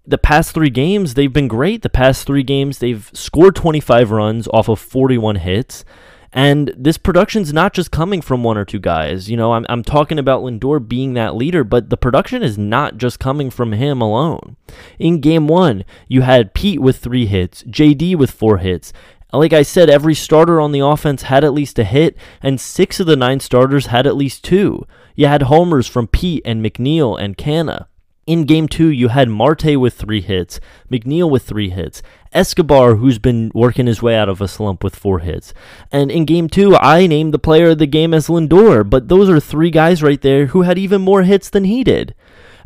the 0.04 0.18
past 0.18 0.52
three 0.52 0.70
games, 0.70 1.14
they've 1.14 1.32
been 1.32 1.48
great. 1.48 1.82
The 1.82 1.90
past 1.90 2.26
three 2.26 2.42
games, 2.42 2.78
they've 2.78 3.08
scored 3.14 3.54
25 3.54 4.10
runs 4.10 4.48
off 4.48 4.68
of 4.68 4.80
41 4.80 5.36
hits. 5.36 5.84
And 6.32 6.74
this 6.76 6.98
production's 6.98 7.52
not 7.52 7.72
just 7.72 7.90
coming 7.90 8.20
from 8.20 8.44
one 8.44 8.58
or 8.58 8.64
two 8.64 8.78
guys. 8.78 9.30
You 9.30 9.36
know, 9.36 9.54
I'm, 9.54 9.64
I'm 9.68 9.82
talking 9.82 10.18
about 10.18 10.42
Lindor 10.42 10.86
being 10.86 11.14
that 11.14 11.34
leader, 11.34 11.64
but 11.64 11.88
the 11.88 11.96
production 11.96 12.42
is 12.42 12.58
not 12.58 12.98
just 12.98 13.18
coming 13.18 13.50
from 13.50 13.72
him 13.72 14.00
alone. 14.00 14.56
In 14.98 15.20
game 15.20 15.48
one, 15.48 15.84
you 16.06 16.22
had 16.22 16.54
Pete 16.54 16.80
with 16.80 16.98
three 16.98 17.26
hits, 17.26 17.62
JD 17.64 18.16
with 18.16 18.30
four 18.30 18.58
hits. 18.58 18.92
Like 19.32 19.52
I 19.52 19.62
said, 19.62 19.90
every 19.90 20.14
starter 20.14 20.60
on 20.60 20.72
the 20.72 20.80
offense 20.80 21.22
had 21.22 21.44
at 21.44 21.52
least 21.52 21.78
a 21.78 21.84
hit, 21.84 22.16
and 22.42 22.60
six 22.60 22.98
of 22.98 23.06
the 23.06 23.16
nine 23.16 23.40
starters 23.40 23.86
had 23.86 24.06
at 24.06 24.16
least 24.16 24.42
two. 24.42 24.86
You 25.14 25.26
had 25.26 25.42
homers 25.42 25.86
from 25.86 26.06
Pete 26.06 26.42
and 26.44 26.64
McNeil 26.64 27.20
and 27.20 27.36
Canha. 27.36 27.86
In 28.28 28.44
game 28.44 28.68
two, 28.68 28.88
you 28.88 29.08
had 29.08 29.30
Marte 29.30 29.80
with 29.80 29.94
three 29.94 30.20
hits, 30.20 30.60
McNeil 30.90 31.30
with 31.30 31.44
three 31.44 31.70
hits, 31.70 32.02
Escobar, 32.32 32.96
who's 32.96 33.18
been 33.18 33.50
working 33.54 33.86
his 33.86 34.02
way 34.02 34.16
out 34.16 34.28
of 34.28 34.40
a 34.40 34.48
slump 34.48 34.84
with 34.84 34.96
four 34.96 35.20
hits. 35.20 35.54
And 35.90 36.10
in 36.10 36.24
game 36.24 36.48
two, 36.48 36.76
I 36.76 37.06
named 37.06 37.32
the 37.34 37.38
player 37.38 37.70
of 37.70 37.78
the 37.78 37.86
game 37.86 38.12
as 38.12 38.28
Lindor, 38.28 38.88
but 38.88 39.08
those 39.08 39.28
are 39.28 39.40
three 39.40 39.70
guys 39.70 40.02
right 40.02 40.20
there 40.20 40.46
who 40.46 40.62
had 40.62 40.78
even 40.78 41.00
more 41.02 41.22
hits 41.22 41.50
than 41.50 41.64
he 41.64 41.82
did. 41.84 42.14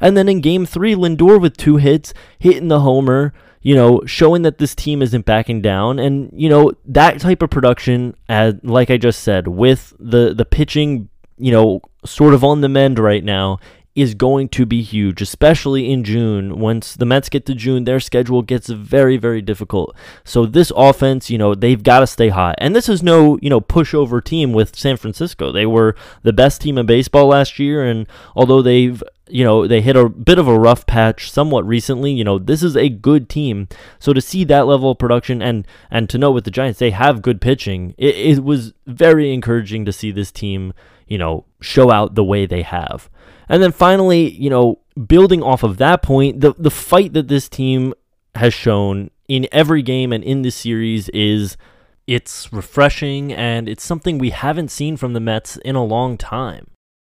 And 0.00 0.16
then 0.16 0.28
in 0.28 0.40
game 0.40 0.66
three, 0.66 0.94
Lindor 0.94 1.40
with 1.40 1.56
two 1.56 1.76
hits, 1.76 2.12
hitting 2.38 2.68
the 2.68 2.80
homer, 2.80 3.32
you 3.60 3.76
know, 3.76 4.02
showing 4.04 4.42
that 4.42 4.58
this 4.58 4.74
team 4.74 5.00
isn't 5.00 5.24
backing 5.24 5.62
down. 5.62 6.00
And, 6.00 6.30
you 6.34 6.48
know, 6.48 6.72
that 6.84 7.20
type 7.20 7.42
of 7.42 7.50
production, 7.50 8.16
as, 8.28 8.54
like 8.64 8.90
I 8.90 8.96
just 8.96 9.22
said, 9.22 9.46
with 9.46 9.94
the, 10.00 10.34
the 10.34 10.44
pitching, 10.44 11.08
you 11.38 11.52
know, 11.52 11.80
sort 12.04 12.34
of 12.34 12.42
on 12.42 12.60
the 12.60 12.68
mend 12.68 12.98
right 12.98 13.22
now, 13.22 13.60
is 13.94 14.14
going 14.14 14.48
to 14.48 14.64
be 14.64 14.82
huge, 14.82 15.20
especially 15.20 15.90
in 15.90 16.02
June. 16.02 16.58
Once 16.58 16.94
the 16.94 17.04
Mets 17.04 17.28
get 17.28 17.44
to 17.46 17.54
June, 17.54 17.84
their 17.84 18.00
schedule 18.00 18.40
gets 18.40 18.68
very, 18.68 19.18
very 19.18 19.42
difficult. 19.42 19.94
So 20.24 20.46
this 20.46 20.72
offense, 20.74 21.28
you 21.28 21.36
know, 21.36 21.54
they've 21.54 21.82
got 21.82 22.00
to 22.00 22.06
stay 22.06 22.30
hot. 22.30 22.54
And 22.58 22.74
this 22.74 22.88
is 22.88 23.02
no, 23.02 23.38
you 23.42 23.50
know, 23.50 23.60
pushover 23.60 24.24
team 24.24 24.52
with 24.52 24.76
San 24.76 24.96
Francisco. 24.96 25.52
They 25.52 25.66
were 25.66 25.94
the 26.22 26.32
best 26.32 26.62
team 26.62 26.78
in 26.78 26.86
baseball 26.86 27.26
last 27.26 27.58
year, 27.58 27.84
and 27.84 28.06
although 28.34 28.62
they've 28.62 29.02
you 29.28 29.44
know, 29.44 29.66
they 29.66 29.80
hit 29.80 29.96
a 29.96 30.10
bit 30.10 30.38
of 30.38 30.46
a 30.46 30.58
rough 30.58 30.84
patch 30.86 31.30
somewhat 31.30 31.66
recently. 31.66 32.12
You 32.12 32.22
know, 32.22 32.38
this 32.38 32.62
is 32.62 32.76
a 32.76 32.90
good 32.90 33.30
team. 33.30 33.66
So 33.98 34.12
to 34.12 34.20
see 34.20 34.44
that 34.44 34.66
level 34.66 34.90
of 34.90 34.98
production 34.98 35.40
and 35.40 35.66
and 35.90 36.08
to 36.10 36.18
know 36.18 36.30
with 36.30 36.44
the 36.44 36.50
Giants 36.50 36.78
they 36.78 36.90
have 36.90 37.22
good 37.22 37.40
pitching, 37.40 37.94
it, 37.96 38.14
it 38.14 38.44
was 38.44 38.74
very 38.86 39.32
encouraging 39.32 39.84
to 39.86 39.92
see 39.92 40.10
this 40.10 40.30
team, 40.30 40.74
you 41.06 41.18
know, 41.18 41.44
show 41.60 41.90
out 41.90 42.14
the 42.14 42.24
way 42.24 42.44
they 42.44 42.62
have. 42.62 43.08
And 43.52 43.62
then 43.62 43.70
finally, 43.70 44.30
you 44.30 44.48
know, 44.48 44.78
building 45.06 45.42
off 45.42 45.62
of 45.62 45.76
that 45.76 46.02
point, 46.02 46.40
the 46.40 46.54
the 46.58 46.70
fight 46.70 47.12
that 47.12 47.28
this 47.28 47.50
team 47.50 47.92
has 48.34 48.54
shown 48.54 49.10
in 49.28 49.46
every 49.52 49.82
game 49.82 50.10
and 50.10 50.24
in 50.24 50.40
this 50.40 50.56
series 50.56 51.10
is 51.10 51.58
it's 52.06 52.50
refreshing 52.50 53.30
and 53.30 53.68
it's 53.68 53.84
something 53.84 54.16
we 54.16 54.30
haven't 54.30 54.70
seen 54.70 54.96
from 54.96 55.12
the 55.12 55.20
Mets 55.20 55.58
in 55.58 55.76
a 55.76 55.84
long 55.84 56.16
time. 56.16 56.66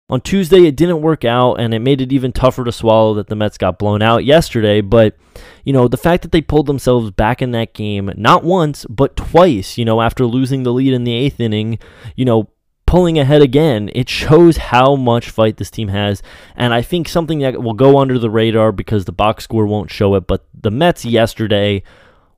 On 0.10 0.20
Tuesday, 0.20 0.66
it 0.66 0.76
didn't 0.76 1.02
work 1.02 1.24
out, 1.24 1.54
and 1.54 1.74
it 1.74 1.80
made 1.80 2.02
it 2.02 2.12
even 2.12 2.34
tougher 2.34 2.66
to 2.66 2.72
swallow 2.72 3.14
that 3.14 3.28
the 3.28 3.36
Mets 3.36 3.58
got 3.58 3.80
blown 3.80 4.02
out 4.02 4.26
yesterday. 4.26 4.82
But, 4.82 5.16
you 5.64 5.72
know, 5.72 5.88
the 5.88 5.96
fact 5.96 6.24
that 6.24 6.34
they 6.34 6.42
pulled 6.42 6.66
themselves 6.66 7.12
back 7.12 7.42
in 7.42 7.52
that 7.52 7.74
game, 7.74 8.12
not 8.18 8.44
once, 8.44 8.86
but 8.90 9.16
twice, 9.16 9.78
you 9.78 9.86
know, 9.86 10.02
after 10.02 10.26
losing 10.26 10.64
the 10.64 10.74
lead 10.74 10.92
in 10.92 11.06
the 11.06 11.14
eighth 11.14 11.40
inning, 11.40 11.80
you 12.18 12.26
know, 12.26 12.50
pulling 12.92 13.18
ahead 13.18 13.42
again, 13.42 13.90
it 13.96 14.10
shows 14.10 14.58
how 14.58 14.98
much 14.98 15.30
fight 15.30 15.56
this 15.56 15.72
team 15.72 15.88
has. 15.88 16.22
And 16.58 16.74
I 16.74 16.82
think 16.82 17.08
something 17.08 17.40
that 17.40 17.64
will 17.64 17.72
go 17.72 17.98
under 17.98 18.20
the 18.20 18.30
radar 18.30 18.74
because 18.74 19.06
the 19.06 19.14
box 19.14 19.46
score 19.46 19.66
won't 19.66 19.90
show 19.90 20.14
it, 20.16 20.28
but 20.28 20.46
the 20.54 20.72
Mets 20.72 21.06
yesterday 21.06 21.84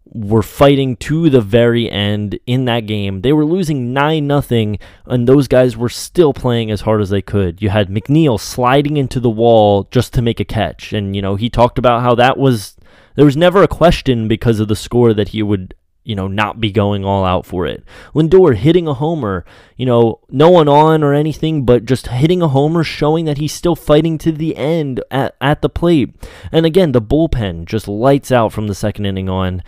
were 0.05 0.43
fighting 0.43 0.95
to 0.97 1.31
the 1.31 1.41
very 1.41 1.89
end 1.89 2.37
in 2.45 2.65
that 2.65 2.81
game. 2.81 3.21
They 3.21 3.33
were 3.33 3.45
losing 3.45 3.93
9 3.93 4.27
nothing, 4.27 4.77
and 5.07 5.27
those 5.27 5.47
guys 5.47 5.75
were 5.75 5.89
still 5.89 6.33
playing 6.33 6.69
as 6.69 6.81
hard 6.81 7.01
as 7.01 7.09
they 7.09 7.23
could. 7.23 7.59
You 7.59 7.71
had 7.71 7.89
McNeil 7.89 8.39
sliding 8.39 8.97
into 8.97 9.19
the 9.19 9.31
wall 9.31 9.87
just 9.89 10.13
to 10.13 10.21
make 10.21 10.39
a 10.39 10.45
catch. 10.45 10.93
And, 10.93 11.15
you 11.15 11.23
know, 11.23 11.35
he 11.35 11.49
talked 11.49 11.79
about 11.79 12.03
how 12.03 12.13
that 12.13 12.37
was 12.37 12.75
there 13.15 13.25
was 13.25 13.35
never 13.35 13.63
a 13.63 13.67
question 13.67 14.27
because 14.27 14.59
of 14.59 14.67
the 14.67 14.75
score 14.75 15.15
that 15.15 15.29
he 15.29 15.41
would 15.41 15.73
you 16.03 16.15
know, 16.15 16.27
not 16.27 16.59
be 16.59 16.71
going 16.71 17.05
all 17.05 17.23
out 17.23 17.45
for 17.45 17.65
it. 17.65 17.83
Lindor 18.13 18.55
hitting 18.55 18.87
a 18.87 18.93
homer, 18.93 19.45
you 19.77 19.85
know, 19.85 20.19
no 20.29 20.49
one 20.49 20.67
on 20.67 21.03
or 21.03 21.13
anything, 21.13 21.63
but 21.63 21.85
just 21.85 22.07
hitting 22.07 22.41
a 22.41 22.49
homer, 22.49 22.83
showing 22.83 23.25
that 23.25 23.37
he's 23.37 23.53
still 23.53 23.75
fighting 23.75 24.17
to 24.17 24.31
the 24.31 24.55
end 24.57 25.01
at, 25.09 25.35
at 25.39 25.61
the 25.61 25.69
plate. 25.69 26.13
And 26.51 26.65
again, 26.65 26.91
the 26.91 27.01
bullpen 27.01 27.65
just 27.65 27.87
lights 27.87 28.31
out 28.31 28.51
from 28.51 28.67
the 28.67 28.75
second 28.75 29.05
inning 29.05 29.29
on. 29.29 29.63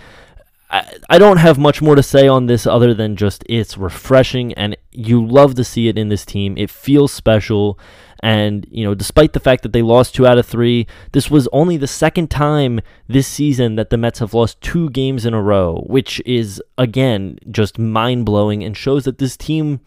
I, 0.69 0.97
I 1.09 1.17
don't 1.17 1.37
have 1.37 1.57
much 1.57 1.81
more 1.81 1.95
to 1.95 2.03
say 2.03 2.27
on 2.27 2.47
this 2.47 2.67
other 2.67 2.93
than 2.93 3.15
just 3.15 3.43
it's 3.47 3.77
refreshing 3.77 4.53
and 4.53 4.75
you 4.91 5.25
love 5.25 5.55
to 5.55 5.63
see 5.63 5.87
it 5.87 5.97
in 5.97 6.09
this 6.09 6.25
team. 6.25 6.57
It 6.57 6.69
feels 6.69 7.11
special. 7.11 7.79
And, 8.21 8.65
you 8.69 8.84
know, 8.84 8.95
despite 8.95 9.34
the 9.34 9.39
fact 9.39 9.63
that 9.63 9.73
they 9.73 9.82
lost 9.82 10.15
two 10.15 10.25
out 10.25 10.38
of 10.38 10.45
three, 10.45 10.88
this 11.12 11.30
was 11.30 11.47
only 11.51 11.78
the 11.78 11.88
second 11.88 12.32
time 12.32 12.80
this 13.08 13.28
season 13.28 13.75
that 13.75 13.89
the 13.89 13.97
Mets 13.97 14.19
have 14.19 14.34
lost 14.34 14.62
two 14.62 14.89
games 14.89 15.25
in 15.25 15.34
a 15.34 15.41
row, 15.41 15.84
which 15.88 16.21
is, 16.25 16.62
again, 16.78 17.38
just 17.51 17.78
mind 17.78 18.25
blowing 18.25 18.63
and 18.63 18.75
shows 18.75 19.04
that 19.06 19.17
this 19.17 19.38
team 19.38 19.82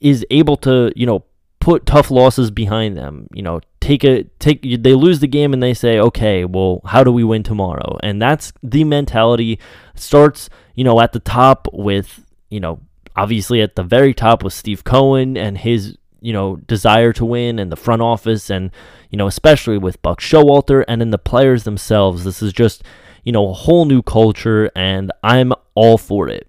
is 0.00 0.24
able 0.30 0.56
to, 0.58 0.92
you 0.94 1.06
know, 1.06 1.24
put 1.60 1.86
tough 1.86 2.10
losses 2.10 2.50
behind 2.50 2.96
them. 2.96 3.28
You 3.32 3.42
know, 3.42 3.60
take 3.80 4.04
a 4.04 4.24
take 4.40 4.62
they 4.82 4.94
lose 4.94 5.20
the 5.20 5.28
game 5.28 5.52
and 5.52 5.62
they 5.62 5.74
say, 5.74 5.98
"Okay, 5.98 6.44
well, 6.44 6.80
how 6.84 7.04
do 7.04 7.12
we 7.12 7.22
win 7.22 7.44
tomorrow?" 7.44 7.98
And 8.02 8.20
that's 8.20 8.52
the 8.62 8.82
mentality 8.82 9.60
starts, 9.94 10.50
you 10.74 10.82
know, 10.82 11.00
at 11.00 11.12
the 11.12 11.20
top 11.20 11.68
with, 11.72 12.26
you 12.50 12.58
know, 12.58 12.80
obviously 13.16 13.60
at 13.60 13.76
the 13.76 13.82
very 13.82 14.12
top 14.12 14.42
with 14.42 14.52
Steve 14.52 14.84
Cohen 14.84 15.36
and 15.36 15.58
his, 15.58 15.96
you 16.22 16.32
know, 16.32 16.56
desire 16.56 17.12
to 17.12 17.24
win 17.24 17.58
and 17.58 17.70
the 17.70 17.76
front 17.76 18.00
office 18.00 18.48
and, 18.48 18.70
you 19.10 19.18
know, 19.18 19.26
especially 19.26 19.76
with 19.76 20.00
Buck 20.00 20.20
Showalter 20.20 20.84
and 20.88 21.02
in 21.02 21.10
the 21.10 21.18
players 21.18 21.64
themselves. 21.64 22.24
This 22.24 22.42
is 22.42 22.52
just, 22.52 22.82
you 23.24 23.32
know, 23.32 23.50
a 23.50 23.54
whole 23.54 23.84
new 23.84 24.02
culture 24.02 24.70
and 24.74 25.12
I'm 25.22 25.52
all 25.74 25.98
for 25.98 26.28
it. 26.28 26.48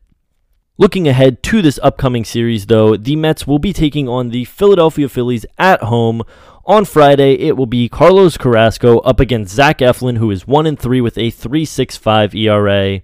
Looking 0.78 1.08
ahead 1.08 1.44
to 1.44 1.62
this 1.62 1.80
upcoming 1.84 2.26
series, 2.26 2.66
though, 2.66 2.98
the 2.98 3.16
Mets 3.16 3.46
will 3.46 3.60
be 3.60 3.74
taking 3.74 4.10
on 4.10 4.30
the 4.30 4.46
Philadelphia 4.46 5.08
Phillies 5.08 5.46
at 5.58 5.84
home. 5.84 6.24
On 6.66 6.84
Friday, 6.84 7.34
it 7.34 7.56
will 7.56 7.68
be 7.68 7.90
Carlos 7.90 8.38
Carrasco 8.38 9.00
up 9.00 9.20
against 9.20 9.54
Zach 9.54 9.80
Eflin, 9.80 10.18
who 10.18 10.32
is 10.32 10.48
1 10.48 10.76
3 10.76 11.02
with 11.02 11.18
a 11.18 11.30
3.65 11.30 12.34
ERA. 12.34 13.02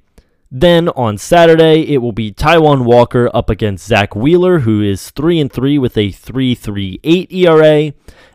Then 0.51 0.89
on 0.89 1.19
Saturday, 1.19 1.93
it 1.93 1.99
will 1.99 2.11
be 2.11 2.31
Taijuan 2.31 2.83
Walker 2.83 3.29
up 3.35 3.49
against 3.51 3.85
Zack 3.85 4.15
Wheeler, 4.15 4.59
who 4.59 4.81
is 4.81 5.11
3 5.11 5.39
and 5.39 5.51
3 5.51 5.77
with 5.77 5.95
a 5.95 6.09
3.38 6.09 7.31
ERA. 7.31 7.93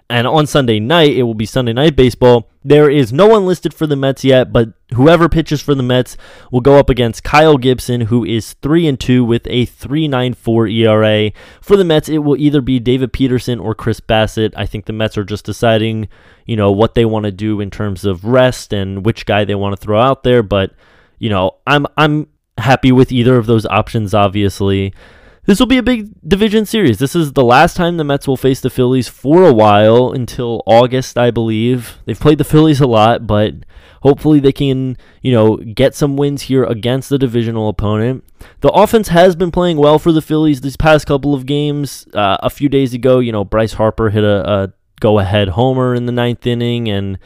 And 0.08 0.26
on 0.26 0.46
Sunday 0.46 0.78
night, 0.78 1.16
it 1.16 1.22
will 1.24 1.34
be 1.34 1.46
Sunday 1.46 1.72
Night 1.72 1.96
Baseball. 1.96 2.50
There 2.62 2.90
is 2.90 3.12
no 3.12 3.26
one 3.26 3.46
listed 3.46 3.74
for 3.74 3.86
the 3.86 3.96
Mets 3.96 4.22
yet, 4.22 4.52
but 4.52 4.74
whoever 4.92 5.28
pitches 5.28 5.60
for 5.60 5.74
the 5.74 5.82
Mets 5.82 6.16
will 6.52 6.60
go 6.60 6.78
up 6.78 6.88
against 6.88 7.24
Kyle 7.24 7.56
Gibson, 7.56 8.02
who 8.02 8.24
is 8.24 8.52
3 8.54 8.86
and 8.86 9.00
2 9.00 9.24
with 9.24 9.46
a 9.46 9.66
3.94 9.66 10.72
ERA. 10.72 11.32
For 11.60 11.76
the 11.76 11.84
Mets, 11.84 12.08
it 12.08 12.18
will 12.18 12.36
either 12.36 12.60
be 12.60 12.78
David 12.78 13.12
Peterson 13.12 13.58
or 13.58 13.74
Chris 13.74 13.98
Bassitt. 13.98 14.52
I 14.56 14.66
think 14.66 14.84
the 14.84 14.92
Mets 14.92 15.18
are 15.18 15.24
just 15.24 15.46
deciding, 15.46 16.08
you 16.46 16.54
know, 16.54 16.70
what 16.70 16.94
they 16.94 17.06
want 17.06 17.24
to 17.24 17.32
do 17.32 17.60
in 17.60 17.70
terms 17.70 18.04
of 18.04 18.24
rest 18.24 18.72
and 18.72 19.04
which 19.04 19.26
guy 19.26 19.44
they 19.44 19.54
want 19.56 19.74
to 19.74 19.82
throw 19.82 20.00
out 20.00 20.22
there, 20.22 20.42
but 20.42 20.72
you 21.24 21.30
know, 21.30 21.52
I'm 21.66 21.86
I'm 21.96 22.28
happy 22.58 22.92
with 22.92 23.10
either 23.10 23.38
of 23.38 23.46
those 23.46 23.64
options 23.64 24.12
obviously. 24.12 24.92
This 25.46 25.58
will 25.58 25.66
be 25.66 25.78
a 25.78 25.82
big 25.82 26.10
division 26.26 26.66
series. 26.66 26.98
This 26.98 27.16
is 27.16 27.32
the 27.32 27.44
last 27.44 27.76
time 27.78 27.96
the 27.96 28.04
Mets 28.04 28.28
will 28.28 28.36
face 28.36 28.60
the 28.60 28.68
Phillies 28.68 29.08
for 29.08 29.44
a 29.44 29.52
while 29.52 30.12
until 30.12 30.62
August, 30.66 31.16
I 31.16 31.30
believe. 31.30 31.98
They've 32.04 32.20
played 32.20 32.38
the 32.38 32.44
Phillies 32.44 32.80
a 32.80 32.86
lot, 32.86 33.26
but 33.26 33.54
hopefully 34.02 34.38
they 34.38 34.52
can, 34.52 34.98
you 35.22 35.32
know, 35.32 35.56
get 35.56 35.94
some 35.94 36.16
wins 36.16 36.42
here 36.42 36.64
against 36.64 37.08
the 37.08 37.18
divisional 37.18 37.70
opponent. 37.70 38.24
The 38.60 38.70
offense 38.70 39.08
has 39.08 39.34
been 39.34 39.50
playing 39.50 39.78
well 39.78 39.98
for 39.98 40.12
the 40.12 40.22
Phillies 40.22 40.60
these 40.60 40.76
past 40.76 41.06
couple 41.06 41.34
of 41.34 41.46
games. 41.46 42.06
Uh, 42.12 42.36
a 42.42 42.50
few 42.50 42.68
days 42.68 42.92
ago, 42.92 43.18
you 43.18 43.32
know, 43.32 43.44
Bryce 43.44 43.74
Harper 43.74 44.10
hit 44.10 44.24
a, 44.24 44.50
a 44.50 44.72
go-ahead 45.00 45.48
homer 45.48 45.94
in 45.94 46.04
the 46.04 46.12
ninth 46.12 46.46
inning, 46.46 46.88
and 46.88 47.18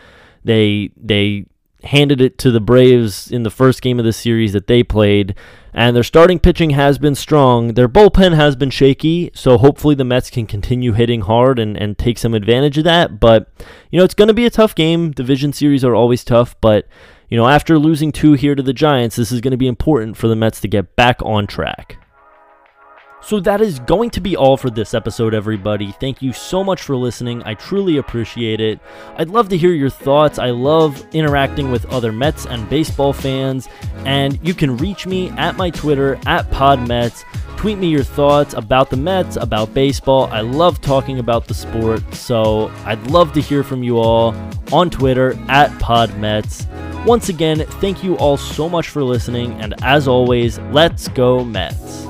they 0.44 0.90
they 0.96 1.46
handed 1.84 2.20
it 2.20 2.38
to 2.38 2.50
the 2.50 2.60
Braves 2.60 3.30
in 3.30 3.44
the 3.44 3.50
first 3.50 3.82
game 3.82 3.98
of 3.98 4.04
the 4.04 4.12
series 4.12 4.52
that 4.52 4.66
they 4.66 4.82
played. 4.82 5.34
And 5.72 5.94
their 5.94 6.02
starting 6.02 6.40
pitching 6.40 6.70
has 6.70 6.98
been 6.98 7.14
strong. 7.14 7.74
Their 7.74 7.88
bullpen 7.88 8.34
has 8.34 8.56
been 8.56 8.70
shaky, 8.70 9.30
so 9.32 9.58
hopefully 9.58 9.94
the 9.94 10.04
Mets 10.04 10.28
can 10.28 10.46
continue 10.46 10.92
hitting 10.92 11.20
hard 11.20 11.58
and, 11.58 11.76
and 11.76 11.96
take 11.96 12.18
some 12.18 12.34
advantage 12.34 12.78
of 12.78 12.84
that. 12.84 13.20
But, 13.20 13.48
you 13.90 13.98
know, 13.98 14.04
it's 14.04 14.14
going 14.14 14.28
to 14.28 14.34
be 14.34 14.46
a 14.46 14.50
tough 14.50 14.74
game. 14.74 15.12
Division 15.12 15.52
series 15.52 15.84
are 15.84 15.94
always 15.94 16.24
tough, 16.24 16.56
but, 16.60 16.88
you 17.28 17.36
know, 17.36 17.46
after 17.46 17.78
losing 17.78 18.10
two 18.10 18.32
here 18.32 18.56
to 18.56 18.62
the 18.62 18.72
Giants, 18.72 19.16
this 19.16 19.30
is 19.30 19.40
going 19.40 19.52
to 19.52 19.56
be 19.56 19.68
important 19.68 20.16
for 20.16 20.26
the 20.26 20.36
Mets 20.36 20.60
to 20.62 20.68
get 20.68 20.96
back 20.96 21.20
on 21.22 21.46
track. 21.46 21.96
So 23.28 23.38
that 23.40 23.60
is 23.60 23.78
going 23.80 24.08
to 24.12 24.22
be 24.22 24.38
all 24.38 24.56
for 24.56 24.70
this 24.70 24.94
episode, 24.94 25.34
everybody. 25.34 25.92
Thank 26.00 26.22
you 26.22 26.32
so 26.32 26.64
much 26.64 26.80
for 26.80 26.96
listening. 26.96 27.42
I 27.44 27.52
truly 27.52 27.98
appreciate 27.98 28.58
it. 28.58 28.80
I'd 29.18 29.28
love 29.28 29.50
to 29.50 29.58
hear 29.58 29.72
your 29.72 29.90
thoughts. 29.90 30.38
I 30.38 30.48
love 30.48 31.06
interacting 31.12 31.70
with 31.70 31.84
other 31.92 32.10
Mets 32.10 32.46
and 32.46 32.66
baseball 32.70 33.12
fans. 33.12 33.68
And 34.06 34.38
you 34.42 34.54
can 34.54 34.78
reach 34.78 35.06
me 35.06 35.28
at 35.32 35.58
my 35.58 35.68
Twitter, 35.68 36.18
at 36.24 36.50
PodMets. 36.50 37.22
Tweet 37.58 37.76
me 37.76 37.88
your 37.88 38.02
thoughts 38.02 38.54
about 38.54 38.88
the 38.88 38.96
Mets, 38.96 39.36
about 39.36 39.74
baseball. 39.74 40.30
I 40.32 40.40
love 40.40 40.80
talking 40.80 41.18
about 41.18 41.48
the 41.48 41.54
sport. 41.54 42.14
So 42.14 42.72
I'd 42.86 43.10
love 43.10 43.34
to 43.34 43.42
hear 43.42 43.62
from 43.62 43.82
you 43.82 43.98
all 43.98 44.34
on 44.72 44.88
Twitter, 44.88 45.38
at 45.50 45.70
PodMets. 45.72 46.64
Once 47.04 47.28
again, 47.28 47.66
thank 47.82 48.02
you 48.02 48.16
all 48.16 48.38
so 48.38 48.70
much 48.70 48.88
for 48.88 49.04
listening. 49.04 49.52
And 49.60 49.74
as 49.82 50.08
always, 50.08 50.58
let's 50.72 51.08
go, 51.08 51.44
Mets. 51.44 52.07